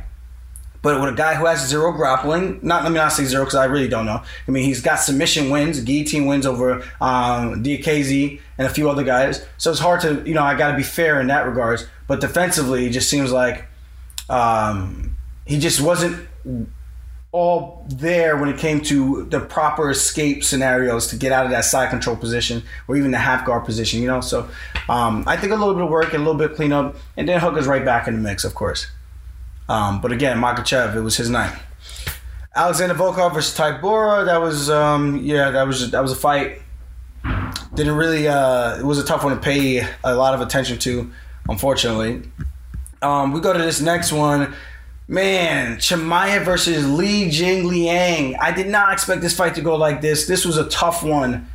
[0.81, 3.57] But with a guy who has zero grappling, not let me not say zero because
[3.57, 4.23] I really don't know.
[4.47, 9.03] I mean, he's got submission wins, guillotine wins over um, DKZ and a few other
[9.03, 9.45] guys.
[9.57, 11.87] So it's hard to, you know, I got to be fair in that regards.
[12.07, 13.67] But defensively, it just seems like
[14.29, 16.29] um, he just wasn't
[17.31, 21.64] all there when it came to the proper escape scenarios to get out of that
[21.64, 24.21] side control position or even the half guard position, you know.
[24.21, 24.49] So
[24.88, 27.29] um, I think a little bit of work and a little bit of cleanup, and
[27.29, 28.87] then Hook Hooker's right back in the mix, of course.
[29.68, 31.54] Um, but again, Makhachev, it was his night.
[32.54, 34.24] Alexander Volkov versus Tybura.
[34.24, 36.62] That was um, yeah, that was that was a fight.
[37.74, 38.26] Didn't really.
[38.26, 41.11] Uh, it was a tough one to pay a lot of attention to,
[41.48, 42.22] unfortunately.
[43.02, 44.54] Um, we go to this next one.
[45.07, 48.37] Man, Chimaev versus Li Jingliang.
[48.40, 50.26] I did not expect this fight to go like this.
[50.26, 51.48] This was a tough one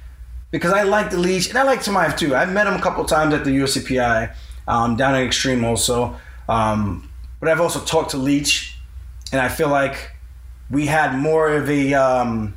[0.52, 2.36] because I like the Li and I like Chimaev too.
[2.36, 4.34] I've met him a couple times at the UFC PI
[4.68, 6.18] um, down at Extreme also.
[6.48, 7.10] Um,
[7.44, 8.78] but I've also talked to Leech,
[9.34, 10.12] and I feel like
[10.72, 12.56] we had more of a um,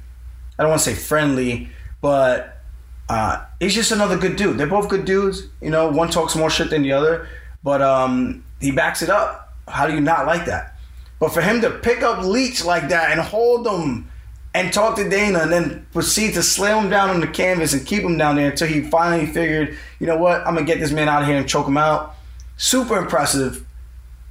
[0.57, 1.71] I don't want to say friendly,
[2.01, 2.63] but
[3.09, 4.59] uh, he's just another good dude.
[4.59, 5.49] They're both good dudes.
[5.61, 7.29] You know, one talks more shit than the other,
[7.65, 9.55] but um, he backs it up.
[9.67, 10.79] How do you not like that?
[11.19, 14.09] But for him to pick up Leech like that and hold him
[14.55, 17.85] and talk to Dana and then proceed to slam him down on the canvas and
[17.85, 20.93] keep him down there until he finally figured, you know what, I'm gonna get this
[20.93, 22.15] man out of here and choke him out.
[22.57, 23.66] Super impressive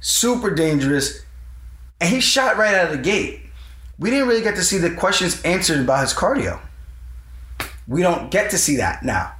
[0.00, 1.24] super dangerous,
[2.00, 3.40] and he shot right out of the gate.
[3.98, 6.60] We didn't really get to see the questions answered about his cardio.
[7.88, 9.32] We don't get to see that now.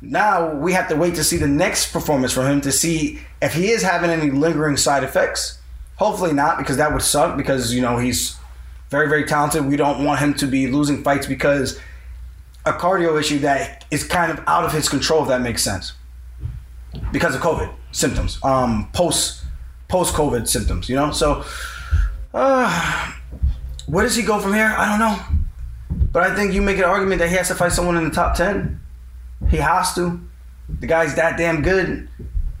[0.00, 3.54] Now we have to wait to see the next performance from him to see if
[3.54, 5.58] he is having any lingering side effects.
[5.96, 7.36] Hopefully not, because that would suck.
[7.36, 8.36] Because you know he's
[8.90, 9.66] very, very talented.
[9.66, 11.80] We don't want him to be losing fights because
[12.64, 15.22] a cardio issue that is kind of out of his control.
[15.22, 15.94] If that makes sense,
[17.10, 19.42] because of COVID symptoms, um, post
[19.88, 21.10] post COVID symptoms, you know?
[21.10, 21.44] So,
[22.32, 23.12] uh,
[23.86, 24.74] where does he go from here?
[24.76, 25.38] I don't know.
[26.12, 28.10] But I think you make an argument that he has to fight someone in the
[28.10, 28.80] top 10.
[29.50, 30.20] He has to.
[30.80, 32.08] The guy's that damn good.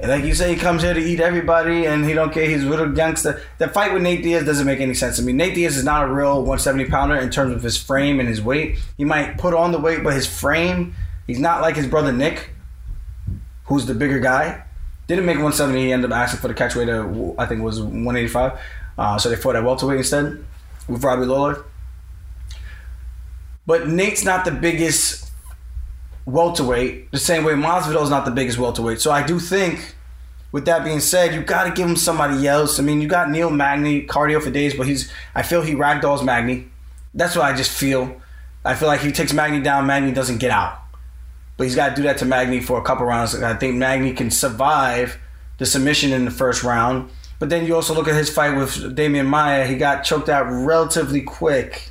[0.00, 2.48] And like you say, he comes here to eat everybody and he don't care.
[2.48, 3.42] He's a little gangster.
[3.58, 5.18] The fight with Nate Diaz doesn't make any sense.
[5.18, 8.20] I mean, Nate Diaz is not a real 170 pounder in terms of his frame
[8.20, 8.78] and his weight.
[8.96, 10.94] He might put on the weight, but his frame,
[11.26, 12.50] he's not like his brother Nick,
[13.64, 14.62] who's the bigger guy.
[15.08, 15.80] Didn't make 170.
[15.80, 18.60] He ended up asking for the catch weight to, I think it was 185.
[18.98, 20.44] Uh, so they fought at welterweight instead
[20.86, 21.64] with Robbie Lawler.
[23.66, 25.30] But Nate's not the biggest
[26.26, 29.00] welterweight, the same way Masvidal's not the biggest welterweight.
[29.00, 29.94] So I do think,
[30.52, 32.78] with that being said, you got to give him somebody else.
[32.78, 35.10] I mean, you got Neil Magny, cardio for days, but he's.
[35.34, 36.68] I feel he ragdolls Magny.
[37.14, 38.20] That's what I just feel.
[38.62, 40.87] I feel like he takes Magny down, Magny doesn't get out
[41.58, 43.34] but he's got to do that to Magny for a couple rounds.
[43.34, 45.18] I think Magny can survive
[45.58, 47.10] the submission in the first round.
[47.40, 49.66] But then you also look at his fight with Demian Maia.
[49.66, 51.90] He got choked out relatively quick,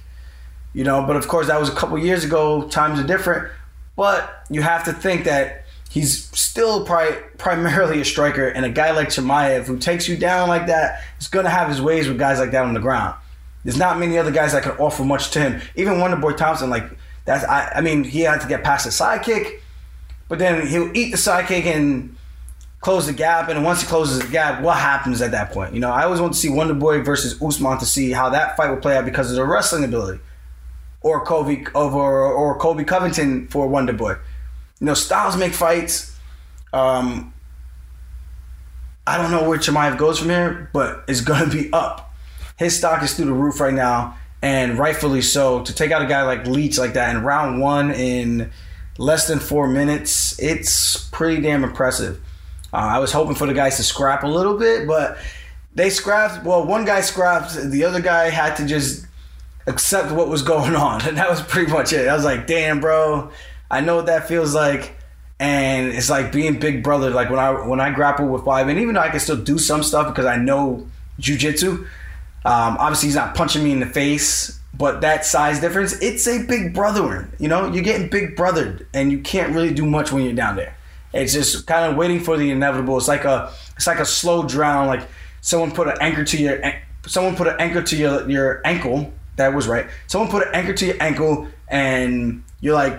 [0.74, 1.06] you know.
[1.06, 2.68] But of course, that was a couple years ago.
[2.70, 3.52] Times are different.
[3.98, 8.92] But you have to think that he's still pri- primarily a striker, and a guy
[8.92, 12.18] like Chimaev who takes you down like that is going to have his ways with
[12.18, 13.16] guys like that on the ground.
[13.64, 15.62] There's not many other guys that can offer much to him.
[15.76, 16.90] Even Wonderboy Thompson, like
[17.28, 19.60] that's I, I mean, he had to get past the sidekick,
[20.30, 22.16] but then he'll eat the sidekick and
[22.80, 23.50] close the gap.
[23.50, 25.74] And once he closes the gap, what happens at that point?
[25.74, 28.56] You know, I always want to see Wonder Boy versus Usman to see how that
[28.56, 30.22] fight would play out because of the wrestling ability,
[31.02, 34.14] or Kobe over or Colby Covington for Wonder Boy.
[34.80, 36.18] You know, styles make fights.
[36.72, 37.34] Um,
[39.06, 42.14] I don't know where Chimaev goes from here, but it's going to be up.
[42.58, 45.64] His stock is through the roof right now and rightfully so.
[45.64, 48.52] To take out a guy like Leech like that in round one in
[48.98, 52.22] less than four minutes, it's pretty damn impressive.
[52.74, 55.18] Uh, I was hoping for the guys to scrap a little bit, but
[55.74, 56.44] they scrapped.
[56.44, 59.06] Well, one guy scrapped, the other guy had to just
[59.68, 62.08] accept what was going on, and that was pretty much it.
[62.08, 63.32] I was like, damn, bro,
[63.70, 64.96] I know what that feels like.
[65.40, 67.12] And it's like being big brother.
[67.12, 69.60] Like when I when I grapple with five, and even though I can still do
[69.60, 70.88] some stuff because I know
[71.22, 71.88] jujitsu,
[72.48, 76.44] um, obviously, he's not punching me in the face, but that size difference, it's a
[76.44, 77.30] big brother.
[77.40, 80.56] You know, you're getting big brothered, and you can't really do much when you're down
[80.56, 80.74] there.
[81.14, 82.98] It's just kind of waiting for the inevitable.
[82.98, 84.88] It's like a, it's like a slow drown.
[84.88, 85.06] Like
[85.42, 86.62] someone put an anchor to your,
[87.06, 89.12] someone put an anchor to your your ankle.
[89.36, 89.88] That was right.
[90.08, 92.98] Someone put an anchor to your ankle, and you're like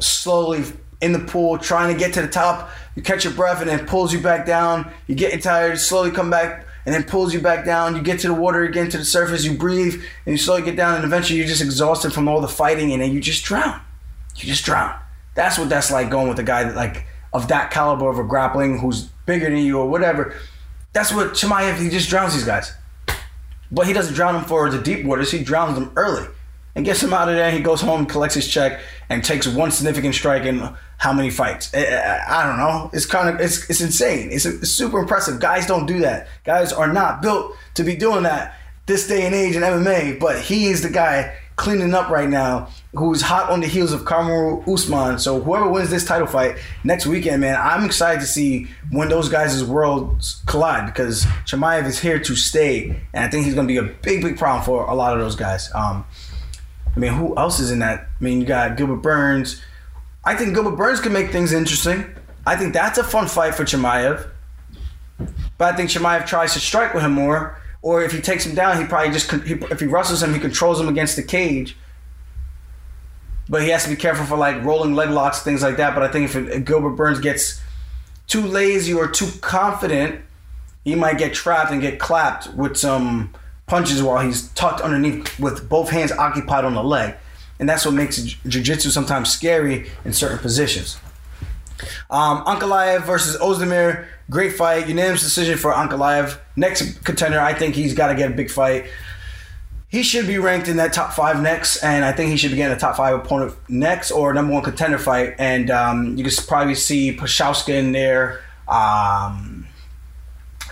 [0.00, 0.62] slowly
[1.00, 2.68] in the pool trying to get to the top.
[2.96, 4.92] You catch your breath, and then pulls you back down.
[5.06, 5.78] You're getting tired.
[5.78, 7.96] Slowly come back and then pulls you back down.
[7.96, 10.76] You get to the water again, to the surface, you breathe, and you slowly get
[10.76, 13.80] down, and eventually you're just exhausted from all the fighting, and then you just drown.
[14.36, 14.98] You just drown.
[15.34, 18.24] That's what that's like going with a guy that, like of that caliber of a
[18.24, 20.34] grappling who's bigger than you or whatever.
[20.92, 22.72] That's what Chimaev, he just drowns these guys.
[23.70, 25.30] but he doesn't drown them for the deep waters.
[25.30, 26.26] He drowns them early
[26.74, 27.50] and gets him out of there.
[27.50, 31.72] He goes home, collects his check, and takes one significant strike in how many fights?
[31.74, 32.90] I, don't know.
[32.92, 34.30] It's kind of it's it's insane.
[34.32, 35.40] It's, it's super impressive.
[35.40, 36.28] Guys don't do that.
[36.44, 38.54] Guys are not built to be doing that
[38.84, 40.20] this day and age in MMA.
[40.20, 44.02] But he is the guy cleaning up right now, who's hot on the heels of
[44.02, 45.18] Kamaru Usman.
[45.18, 49.28] So whoever wins this title fight next weekend, man, I'm excited to see when those
[49.28, 53.72] guys' worlds collide because Chimaev is here to stay, and I think he's going to
[53.72, 55.70] be a big, big problem for a lot of those guys.
[55.74, 56.04] Um,
[56.94, 58.00] I mean, who else is in that?
[58.00, 59.62] I mean, you got Gilbert Burns.
[60.24, 62.04] I think Gilbert Burns can make things interesting.
[62.46, 64.28] I think that's a fun fight for Chimaev.
[65.56, 68.54] But I think Chimaev tries to strike with him more or if he takes him
[68.54, 71.76] down, he probably just he, if he wrestles him, he controls him against the cage.
[73.48, 75.94] But he has to be careful for like rolling leg locks, things like that.
[75.94, 77.60] But I think if, if Gilbert Burns gets
[78.26, 80.20] too lazy or too confident,
[80.84, 83.34] he might get trapped and get clapped with some
[83.70, 87.14] punches while he's tucked underneath with both hands occupied on the leg.
[87.58, 90.98] And that's what makes jiu-jitsu sometimes scary in certain positions.
[92.10, 96.38] Um, Ankalaev versus Ozdemir, great fight, unanimous decision for Ankalaev.
[96.56, 98.86] Next contender, I think he's got to get a big fight.
[99.88, 102.56] He should be ranked in that top five next, and I think he should be
[102.56, 105.34] getting a top five opponent next or number one contender fight.
[105.38, 108.40] And um, you can probably see Prochazka in there.
[108.68, 109.66] Um,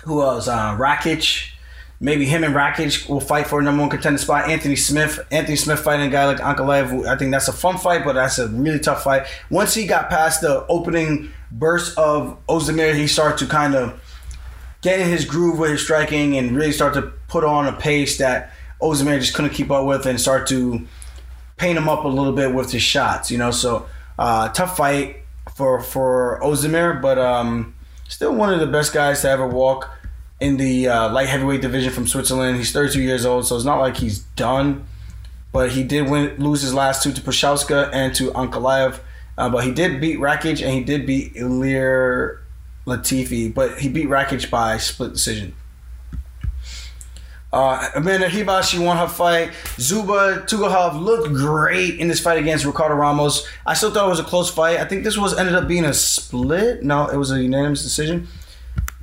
[0.04, 0.48] who else?
[0.48, 1.50] Uh, Rakic.
[2.00, 4.48] Maybe him and Rakic will fight for a number one contender spot.
[4.48, 7.06] Anthony Smith, Anthony Smith fighting a guy like Ankalaev.
[7.06, 9.26] I think that's a fun fight, but that's a really tough fight.
[9.50, 14.00] Once he got past the opening burst of Ozdemir, he started to kind of
[14.80, 18.18] get in his groove with his striking and really start to put on a pace
[18.18, 20.86] that Ozdemir just couldn't keep up with and start to
[21.56, 23.28] paint him up a little bit with his shots.
[23.28, 23.86] You know, so
[24.20, 25.16] uh, tough fight
[25.56, 27.74] for for Ozdemir, but um,
[28.08, 29.97] still one of the best guys to ever walk
[30.40, 32.56] in the uh, light heavyweight division from Switzerland.
[32.56, 34.86] He's 32 years old, so it's not like he's done.
[35.50, 39.00] But he did win, lose his last two to Prochazka and to Ankalaev.
[39.36, 42.40] Uh, but he did beat Rakic and he did beat Ilir
[42.86, 45.54] Latifi, but he beat Rakic by split decision.
[47.50, 49.52] Uh, Amanda Ribas, won her fight.
[49.78, 53.46] Zuba Tukhugov looked great in this fight against Ricardo Ramos.
[53.64, 54.78] I still thought it was a close fight.
[54.80, 56.82] I think this was ended up being a split.
[56.82, 58.28] No, it was a unanimous decision.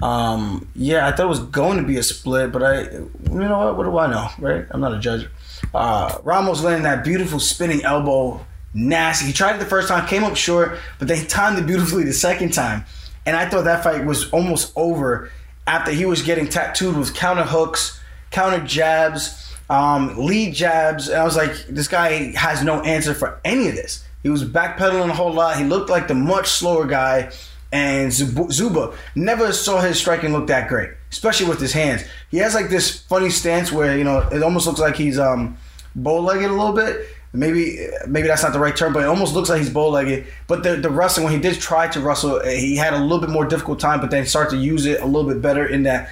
[0.01, 3.60] Um, yeah, I thought it was going to be a split, but I, you know
[3.60, 3.77] what?
[3.77, 4.65] What do I know, right?
[4.71, 5.27] I'm not a judge.
[5.73, 9.27] Uh, Ramos landing that beautiful spinning elbow, nasty.
[9.27, 12.13] He tried it the first time, came up short, but they timed it beautifully the
[12.13, 12.86] second time.
[13.25, 15.31] And I thought that fight was almost over
[15.65, 17.99] after he was getting tattooed with counter hooks,
[18.31, 21.08] counter jabs, um, lead jabs.
[21.08, 24.03] And I was like, this guy has no answer for any of this.
[24.21, 25.58] He was backpedaling a whole lot.
[25.58, 27.31] He looked like the much slower guy
[27.75, 32.05] and Zuba never saw his striking look that great, especially with his hands.
[32.31, 35.57] He has like this funny stance where you know it almost looks like he's um,
[35.93, 37.09] bow-legged a little bit.
[37.33, 40.25] Maybe maybe that's not the right term, but it almost looks like he's bow-legged.
[40.47, 43.29] But the the wrestling when he did try to wrestle, he had a little bit
[43.29, 46.09] more difficult time, but then started to use it a little bit better in that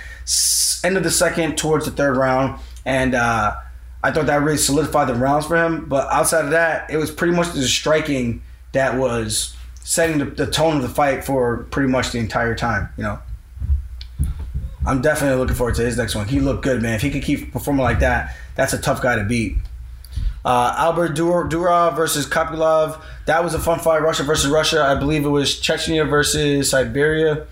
[0.83, 3.15] end of the second towards the third round, and.
[3.15, 3.55] uh
[4.05, 5.85] I thought that really solidified the rounds for him.
[5.85, 8.41] But outside of that, it was pretty much the striking
[8.73, 12.89] that was setting the, the tone of the fight for pretty much the entire time.
[12.97, 13.19] You know,
[14.85, 16.27] I'm definitely looking forward to his next one.
[16.27, 16.95] He looked good, man.
[16.95, 19.57] If he could keep performing like that, that's a tough guy to beat.
[20.45, 23.01] Uh, Albert Dur- Durov versus Kopylov.
[23.27, 24.01] That was a fun fight.
[24.01, 24.83] Russia versus Russia.
[24.83, 27.47] I believe it was Chechnya versus Siberia.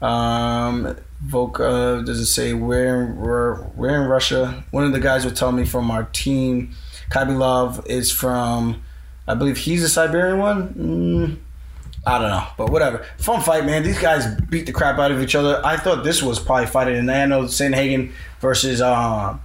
[0.00, 4.64] Um, Volka, does it say where, where, where in Russia?
[4.70, 6.74] One of the guys would tell me from our team.
[7.10, 8.82] Kopylov is from
[9.28, 10.68] I believe he's a Siberian one.
[10.74, 11.36] Mm,
[12.06, 13.04] I don't know, but whatever.
[13.18, 13.82] Fun fight, man.
[13.82, 15.60] These guys beat the crap out of each other.
[15.64, 17.24] I thought this was probably fighting tonight.
[17.24, 19.36] I know Sandhagen versus uh,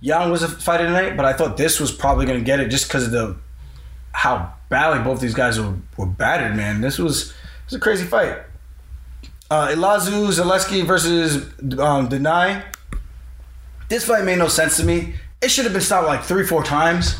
[0.00, 2.86] was a fight tonight, but I thought this was probably going to get it just
[2.86, 3.36] because of the
[4.12, 6.80] how badly both these guys were, were battered, man.
[6.80, 7.34] This was, this
[7.66, 8.38] was a crazy fight.
[9.50, 11.36] Uh, Elizeu Zaleski versus
[11.80, 12.62] um, Denay.
[13.88, 15.14] This fight made no sense to me.
[15.42, 17.16] It should have been stopped like three, four times.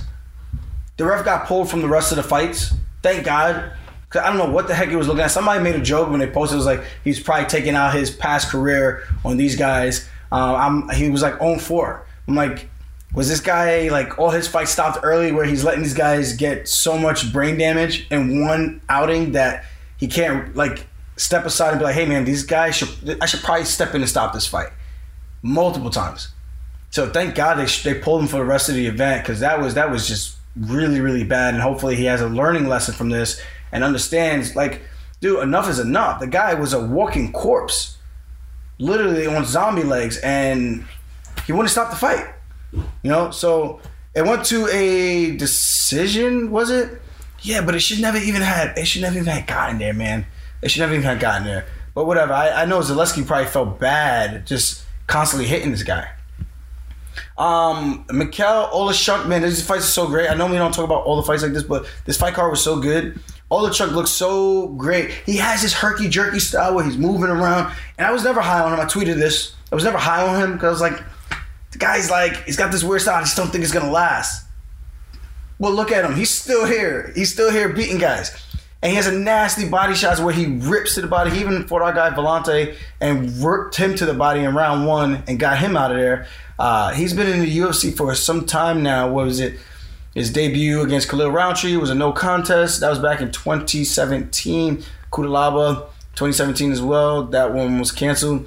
[1.01, 2.74] The ref got pulled from the rest of the fights.
[3.03, 3.72] Thank God.
[4.11, 5.30] Cause I don't know what the heck he was looking at.
[5.30, 6.57] Somebody made a joke when they posted.
[6.57, 10.07] It was like he's probably taking out his past career on these guys.
[10.30, 12.07] Um, he was like on 4.
[12.28, 12.68] I'm like,
[13.14, 16.68] was this guy like all his fights stopped early where he's letting these guys get
[16.68, 19.64] so much brain damage in one outing that
[19.96, 20.86] he can't like
[21.16, 24.03] step aside and be like, hey man, these guys should I should probably step in
[24.03, 24.68] and stop this fight
[25.40, 26.28] multiple times.
[26.90, 29.59] So thank God they they pulled him for the rest of the event because that
[29.59, 31.55] was that was just really, really bad.
[31.55, 33.40] And hopefully he has a learning lesson from this
[33.72, 34.82] and understands, like,
[35.20, 36.20] dude, enough is enough.
[36.20, 37.96] The guy was a walking corpse,
[38.78, 40.18] literally on zombie legs.
[40.18, 40.84] And
[41.46, 42.26] he wouldn't stop the fight.
[42.72, 43.80] You know, so
[44.14, 47.01] it went to a decision, was it?
[47.42, 50.26] Yeah, but it should never even had it should never even had gotten there, man.
[50.62, 51.66] It should never even have gotten there.
[51.94, 52.32] But whatever.
[52.32, 56.09] I, I know Zaleski probably felt bad just constantly hitting this guy.
[57.39, 60.29] Um, Mikel Oleksiejczuk, man, this fight is so great.
[60.29, 62.62] I we don't talk about all the fights like this, but this fight card was
[62.62, 63.18] so good.
[63.51, 65.11] Oleksiejczuk looks so great.
[65.27, 68.61] He has his herky jerky style where he's moving around, and I was never high
[68.61, 68.81] on him.
[68.81, 69.55] I tweeted this.
[69.73, 71.03] I was never high on him because I was like,
[71.73, 73.16] the guy's like, he's got this weird style.
[73.16, 74.47] I just don't think it's gonna last.
[75.59, 76.14] Well, look at him.
[76.16, 77.12] He's still here.
[77.14, 78.35] He's still here beating guys.
[78.83, 81.31] And he has a nasty body shots where he rips to the body.
[81.31, 85.23] He even fought our guy Volante and ripped him to the body in round one
[85.29, 86.27] and got him out of there.
[86.61, 89.08] Uh, he's been in the UFC for some time now.
[89.11, 89.58] What was it?
[90.14, 92.80] His debut against Khalil Rountree was a no contest.
[92.80, 94.84] That was back in 2017.
[95.11, 95.86] Kudalaba,
[96.16, 97.24] 2017 as well.
[97.24, 98.46] That one was canceled.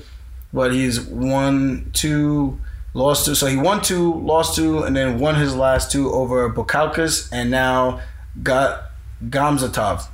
[0.53, 2.59] But he's won two,
[2.93, 3.33] lost two.
[3.33, 7.49] So he won two, lost two, and then won his last two over Bukauskas and
[7.49, 7.99] now
[8.43, 8.91] got
[9.27, 10.05] Gamzatov.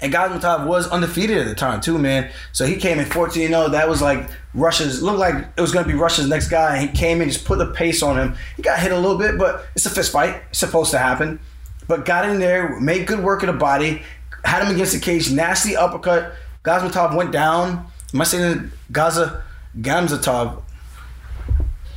[0.00, 2.30] And Gamzatov was undefeated at the time too, man.
[2.52, 3.68] So he came in 14 0.
[3.70, 6.76] That was like Russia's looked like it was gonna be Russia's next guy.
[6.76, 8.36] And he came in, just put the pace on him.
[8.56, 10.40] He got hit a little bit, but it's a fist fight.
[10.50, 11.40] It's supposed to happen.
[11.88, 14.02] But got in there, made good work of the body,
[14.44, 16.34] had him against the cage, nasty uppercut.
[16.64, 17.86] Gazmatov went down.
[18.12, 19.42] Am I saying Gaza
[19.78, 20.62] Gamzatov?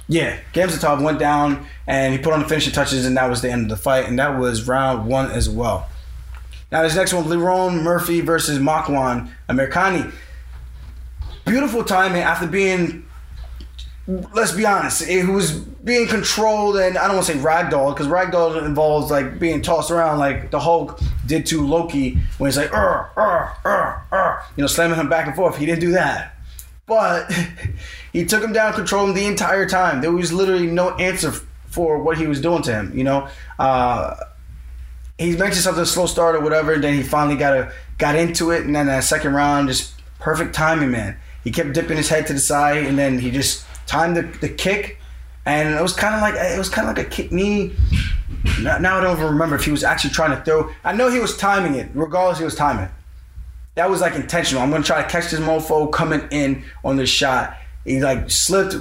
[0.08, 3.52] Yeah, Gamzatov went down and he put on the finishing touches, and that was the
[3.52, 4.06] end of the fight.
[4.08, 5.88] And that was round one as well.
[6.72, 10.12] Now this next one, Lerone Murphy versus Makwan Amirkhani.
[11.46, 13.06] Beautiful timing after being,
[14.08, 18.08] let's be honest, it was being controlled and I don't want to say ragdoll because
[18.08, 22.74] ragdoll involves like being tossed around like the Hulk did to Loki when he's like,
[22.74, 25.58] uh, uh, uh, uh, you know, slamming him back and forth.
[25.58, 26.36] He didn't do that.
[26.86, 27.30] But
[28.14, 30.00] he took him down, controlled him the entire time.
[30.00, 31.34] There was literally no answer
[31.68, 33.28] for what he was doing to him, you know?
[33.60, 34.16] Uh,
[35.22, 36.74] he mentioned something a slow start or whatever.
[36.74, 39.94] And then he finally got a got into it, and then that second round, just
[40.20, 41.18] perfect timing, man.
[41.44, 44.50] He kept dipping his head to the side, and then he just timed the, the
[44.50, 44.98] kick,
[45.46, 47.74] and it was kind of like it was kind of like a kick knee.
[48.62, 50.72] Now, now I don't even remember if he was actually trying to throw.
[50.84, 51.90] I know he was timing it.
[51.94, 52.92] Regardless, he was timing it.
[53.76, 54.64] That was like intentional.
[54.64, 57.56] I'm gonna try to catch this mofo coming in on this shot.
[57.86, 58.76] He like slipped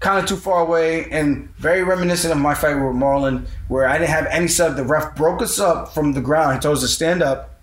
[0.00, 3.98] kind of too far away and very reminiscent of my fight with Marlon, where I
[3.98, 4.76] didn't have any sub.
[4.76, 6.54] The ref broke us up from the ground.
[6.54, 7.60] He told us to stand up.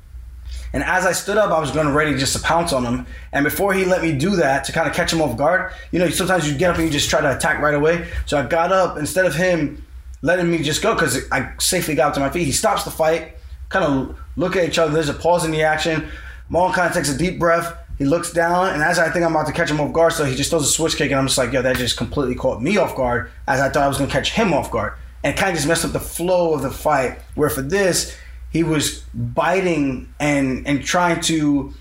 [0.74, 3.08] And as I stood up, I was going ready just to pounce on him.
[3.32, 5.98] And before he let me do that, to kind of catch him off guard, you
[5.98, 8.08] know, sometimes you get up and you just try to attack right away.
[8.28, 9.84] So I got up instead of him
[10.22, 12.46] letting me just go because I safely got up to my feet.
[12.46, 13.38] He stops the fight,
[13.70, 14.94] kind of look at each other.
[14.94, 16.08] There's a pause in the action.
[16.52, 17.76] Marlon kind of takes a deep breath.
[17.98, 20.24] He looks down, and as I think I'm about to catch him off guard, so
[20.24, 22.62] he just throws a switch kick, and I'm just like, yo, that just completely caught
[22.62, 24.94] me off guard, as I thought I was gonna catch him off guard,
[25.24, 27.20] and kind of just messed up the flow of the fight.
[27.36, 28.16] Where for this,
[28.52, 31.74] he was biting and and trying to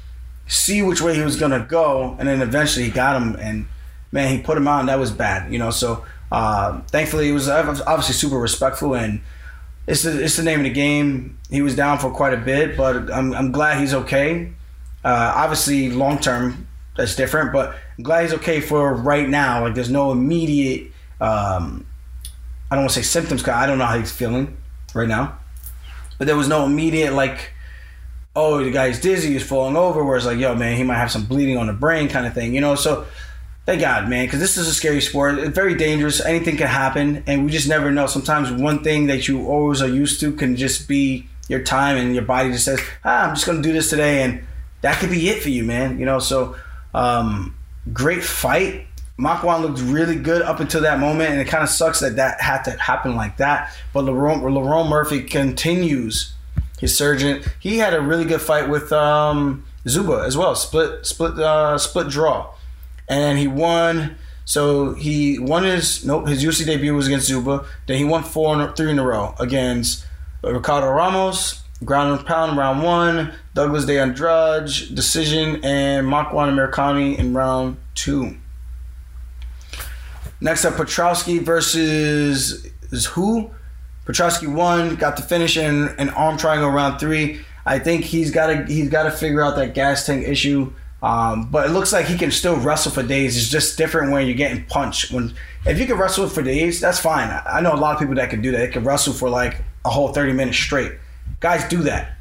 [0.46, 3.66] see which way he was gonna go, and then eventually he got him, and
[4.10, 5.70] man, he put him out, and that was bad, you know.
[5.70, 9.20] So uh, thankfully, he was obviously super respectful and
[9.86, 11.38] it's the, it's the name of the game.
[11.48, 14.52] He was down for quite a bit, but I'm, I'm glad he's okay.
[15.06, 19.62] Uh, obviously, long term, that's different, but I'm glad he's okay for right now.
[19.62, 20.90] Like, there's no immediate,
[21.20, 21.86] um,
[22.68, 24.56] I don't want to say symptoms, because I don't know how he's feeling
[24.94, 25.38] right now.
[26.18, 27.52] But there was no immediate, like,
[28.34, 31.12] oh, the guy's dizzy, he's falling over, where it's like, yo, man, he might have
[31.12, 32.74] some bleeding on the brain kind of thing, you know?
[32.74, 33.06] So,
[33.64, 35.38] thank God, man, because this is a scary sport.
[35.38, 36.20] It's very dangerous.
[36.20, 38.08] Anything can happen, and we just never know.
[38.08, 42.12] Sometimes one thing that you always are used to can just be your time, and
[42.12, 44.44] your body just says, ah, I'm just going to do this today, and
[44.86, 45.98] that could be it for you, man.
[45.98, 46.54] You know, so
[46.94, 47.56] um,
[47.92, 48.86] great fight.
[49.18, 52.40] Makwan looked really good up until that moment, and it kind of sucks that that
[52.40, 53.74] had to happen like that.
[53.92, 56.34] But Lerone, Lerone Murphy continues
[56.78, 57.42] his surgeon.
[57.58, 62.08] He had a really good fight with um, Zuba as well, split split uh, split
[62.08, 62.54] draw,
[63.08, 64.16] and he won.
[64.44, 67.64] So he won his nope his UFC debut was against Zuba.
[67.88, 70.06] Then he won four three in a row against
[70.44, 77.34] Ricardo Ramos, ground and pound round one, Douglas De Andrade, decision, and Makwan Amirkhani in
[77.34, 78.36] round two.
[80.40, 83.50] Next up, Petroski versus is who?
[84.04, 87.40] Petroski won, got the finish in an arm triangle round three.
[87.64, 90.72] I think he's got to he's got to figure out that gas tank issue.
[91.02, 93.36] Um, but it looks like he can still wrestle for days.
[93.36, 95.10] It's just different when you're getting punched.
[95.10, 97.28] When if you can wrestle for days, that's fine.
[97.46, 98.58] I know a lot of people that can do that.
[98.58, 100.92] They can wrestle for like a whole 30 minutes straight.
[101.40, 102.12] Guys do that.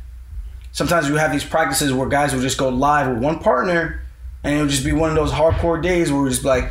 [0.72, 4.02] Sometimes we have these practices where guys will just go live with one partner,
[4.44, 6.70] and it'll just be one of those hardcore days where we're just like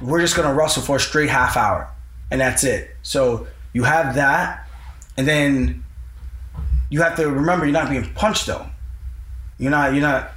[0.00, 1.90] we're just gonna wrestle for a straight half hour,
[2.30, 2.90] and that's it.
[3.02, 4.66] So you have that,
[5.16, 5.84] and then
[6.90, 8.66] you have to remember you're not being punched though.
[9.58, 10.32] You're not you're not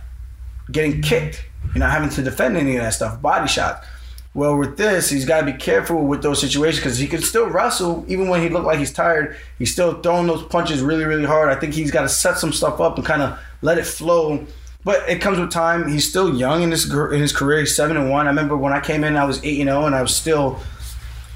[0.71, 1.45] getting kicked.
[1.73, 3.21] You're not having to defend any of that stuff.
[3.21, 3.87] Body shots.
[4.33, 7.49] Well, with this, he's got to be careful with those situations because he can still
[7.49, 9.35] wrestle even when he look like he's tired.
[9.59, 11.49] He's still throwing those punches really, really hard.
[11.49, 14.45] I think he's got to set some stuff up and kind of let it flow.
[14.85, 15.89] But it comes with time.
[15.89, 17.59] He's still young in his in his career.
[17.59, 18.25] He's seven and one.
[18.25, 20.59] I remember when I came in, I was eight and zero, and I was still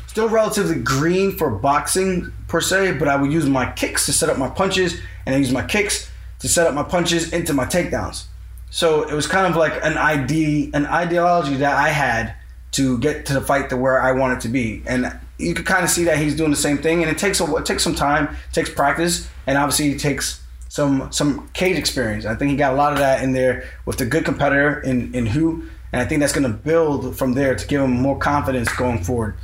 [0.08, 2.94] still relatively green for boxing per se.
[2.94, 5.64] But I would use my kicks to set up my punches, and I use my
[5.64, 8.26] kicks to set up my punches into my takedowns.
[8.72, 12.36] So it was kind of like an ID, an ideology that I had
[12.76, 14.84] to get to the fight to where I want it to be.
[14.86, 17.02] And you can kind of see that he's doing the same thing.
[17.02, 21.12] And it takes a, it takes some time, takes practice, and obviously it takes some
[21.12, 22.26] some cage experience.
[22.26, 25.16] I think he got a lot of that in there with the good competitor in
[25.16, 25.64] in who,
[25.94, 29.04] and I think that's going to build from there to give him more confidence going
[29.04, 29.36] forward.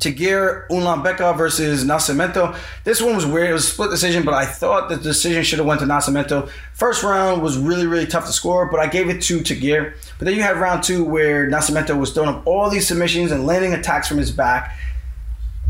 [0.00, 2.56] Tagir Ulanbekov versus Nascimento.
[2.84, 3.50] This one was weird.
[3.50, 6.50] It was a split decision, but I thought the decision should have went to Nascimento.
[6.74, 9.94] First round was really, really tough to score, but I gave it to Tagir.
[10.18, 13.46] But then you had round two where Nascimento was throwing up all these submissions and
[13.46, 14.76] landing attacks from his back.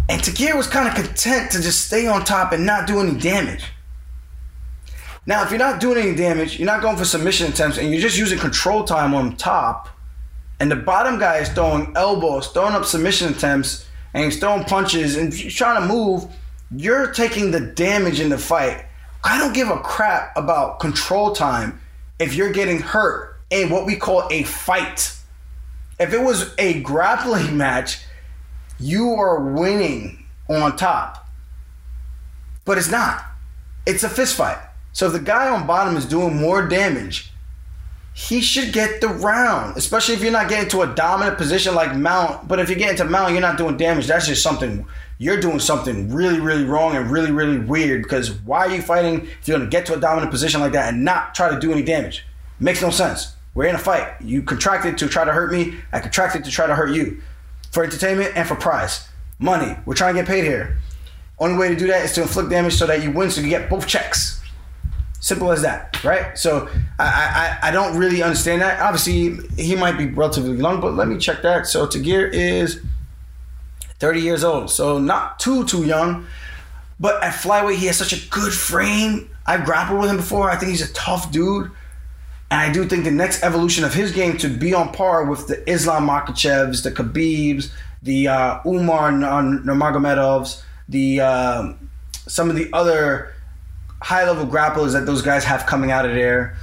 [0.08, 3.18] And Tagir was kind of content to just stay on top and not do any
[3.18, 3.64] damage.
[5.26, 8.00] Now, if you're not doing any damage, you're not going for submission attempts, and you're
[8.00, 9.88] just using control time on top,
[10.60, 15.16] and the bottom guy is throwing elbows, throwing up submission attempts, and he's throwing punches
[15.16, 16.24] and trying to move,
[16.70, 18.86] you're taking the damage in the fight.
[19.22, 21.80] I don't give a crap about control time
[22.18, 25.16] if you're getting hurt in what we call a fight.
[25.98, 28.00] If it was a grappling match,
[28.78, 31.28] you are winning on top.
[32.64, 33.24] But it's not.
[33.86, 34.58] It's a fist fight.
[34.92, 37.32] So if the guy on bottom is doing more damage,
[38.14, 41.96] he should get the round, especially if you're not getting to a dominant position like
[41.96, 42.46] Mount.
[42.46, 44.06] But if you get into Mount, you're not doing damage.
[44.06, 44.86] That's just something
[45.18, 48.04] you're doing something really, really wrong and really, really weird.
[48.04, 50.92] Because why are you fighting if you're gonna get to a dominant position like that
[50.92, 52.24] and not try to do any damage?
[52.60, 53.34] makes no sense.
[53.52, 54.20] We're in a fight.
[54.20, 55.74] You contracted to try to hurt me.
[55.92, 57.20] I contracted to try to hurt you,
[57.72, 59.08] for entertainment and for prize,
[59.40, 59.76] money.
[59.84, 60.78] We're trying to get paid here.
[61.38, 63.48] Only way to do that is to inflict damage so that you win, so you
[63.48, 64.40] get both checks.
[65.24, 66.36] Simple as that, right?
[66.36, 66.68] So
[66.98, 68.78] I, I I don't really understand that.
[68.78, 71.66] Obviously, he might be relatively young, but let me check that.
[71.66, 72.82] So Tagir is
[74.00, 76.26] 30 years old, so not too too young.
[77.00, 79.30] But at flyweight, he has such a good frame.
[79.46, 80.50] I've grappled with him before.
[80.50, 81.70] I think he's a tough dude.
[82.50, 85.46] And I do think the next evolution of his game to be on par with
[85.46, 87.72] the Islam Makhachevs, the Khabibs,
[88.02, 91.72] the uh, Umar Nurmagomedovs, the uh,
[92.12, 93.33] some of the other
[94.04, 96.56] high level grapplers that those guys have coming out of there.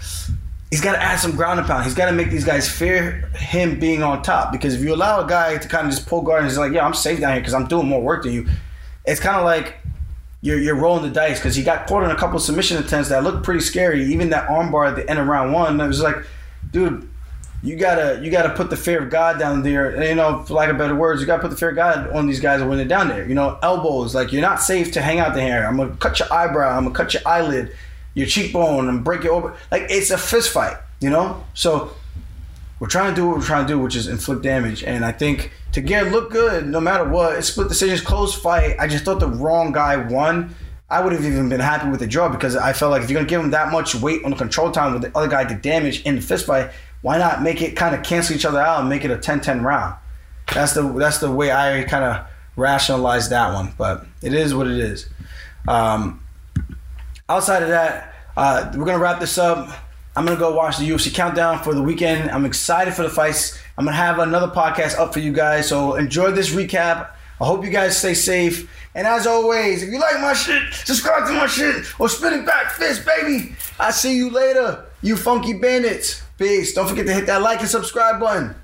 [0.69, 1.83] He's got to add some ground and pound.
[1.83, 4.51] He's got to make these guys fear him being on top.
[4.51, 6.71] Because if you allow a guy to kind of just pull guard and he's like,
[6.71, 8.47] "Yeah, I'm safe down here because I'm doing more work than you,"
[9.05, 9.75] it's kind of like
[10.41, 13.23] you're, you're rolling the dice because he got caught in a couple submission attempts that
[13.23, 14.05] looked pretty scary.
[14.05, 16.17] Even that armbar at the end of round one, it was like,
[16.71, 17.09] dude,
[17.63, 20.03] you gotta you gotta put the fear of God down there.
[20.03, 22.25] You know, for lack of better words, you gotta put the fear of God on
[22.25, 23.27] these guys when they're down there.
[23.27, 25.67] You know, elbows like you're not safe to hang out the hair.
[25.67, 26.75] I'm gonna cut your eyebrow.
[26.75, 27.75] I'm gonna cut your eyelid,
[28.15, 29.55] your cheekbone, and break your over.
[29.71, 30.77] Like it's a fist fight.
[30.99, 31.93] You know, so
[32.79, 34.83] we're trying to do what we're trying to do, which is inflict damage.
[34.83, 38.75] And I think to get look good, no matter what, it's split decisions, close fight.
[38.79, 40.55] I just thought the wrong guy won.
[40.89, 43.19] I would have even been happy with the draw because I felt like if you're
[43.19, 45.61] gonna give him that much weight on the control time with the other guy did
[45.61, 46.71] damage in the fist fight,
[47.01, 49.63] why not make it kind of cancel each other out and make it a 10-10
[49.63, 49.95] round?
[50.53, 52.25] That's the that's the way I kind of
[52.55, 53.73] rationalize that one.
[53.77, 55.09] But it is what it is.
[55.67, 56.23] Um,
[57.29, 59.69] outside of that, uh, we're gonna wrap this up.
[60.15, 62.29] I'm gonna go watch the UFC countdown for the weekend.
[62.31, 63.57] I'm excited for the fights.
[63.77, 65.69] I'm gonna have another podcast up for you guys.
[65.69, 67.11] So enjoy this recap.
[67.39, 68.69] I hope you guys stay safe.
[68.93, 72.71] And as always, if you like my shit, subscribe to my shit or spinning back
[72.71, 73.55] fist, baby.
[73.79, 76.21] I see you later, you funky bandits.
[76.41, 76.73] Peace.
[76.73, 78.55] Don't forget to hit that like and subscribe button.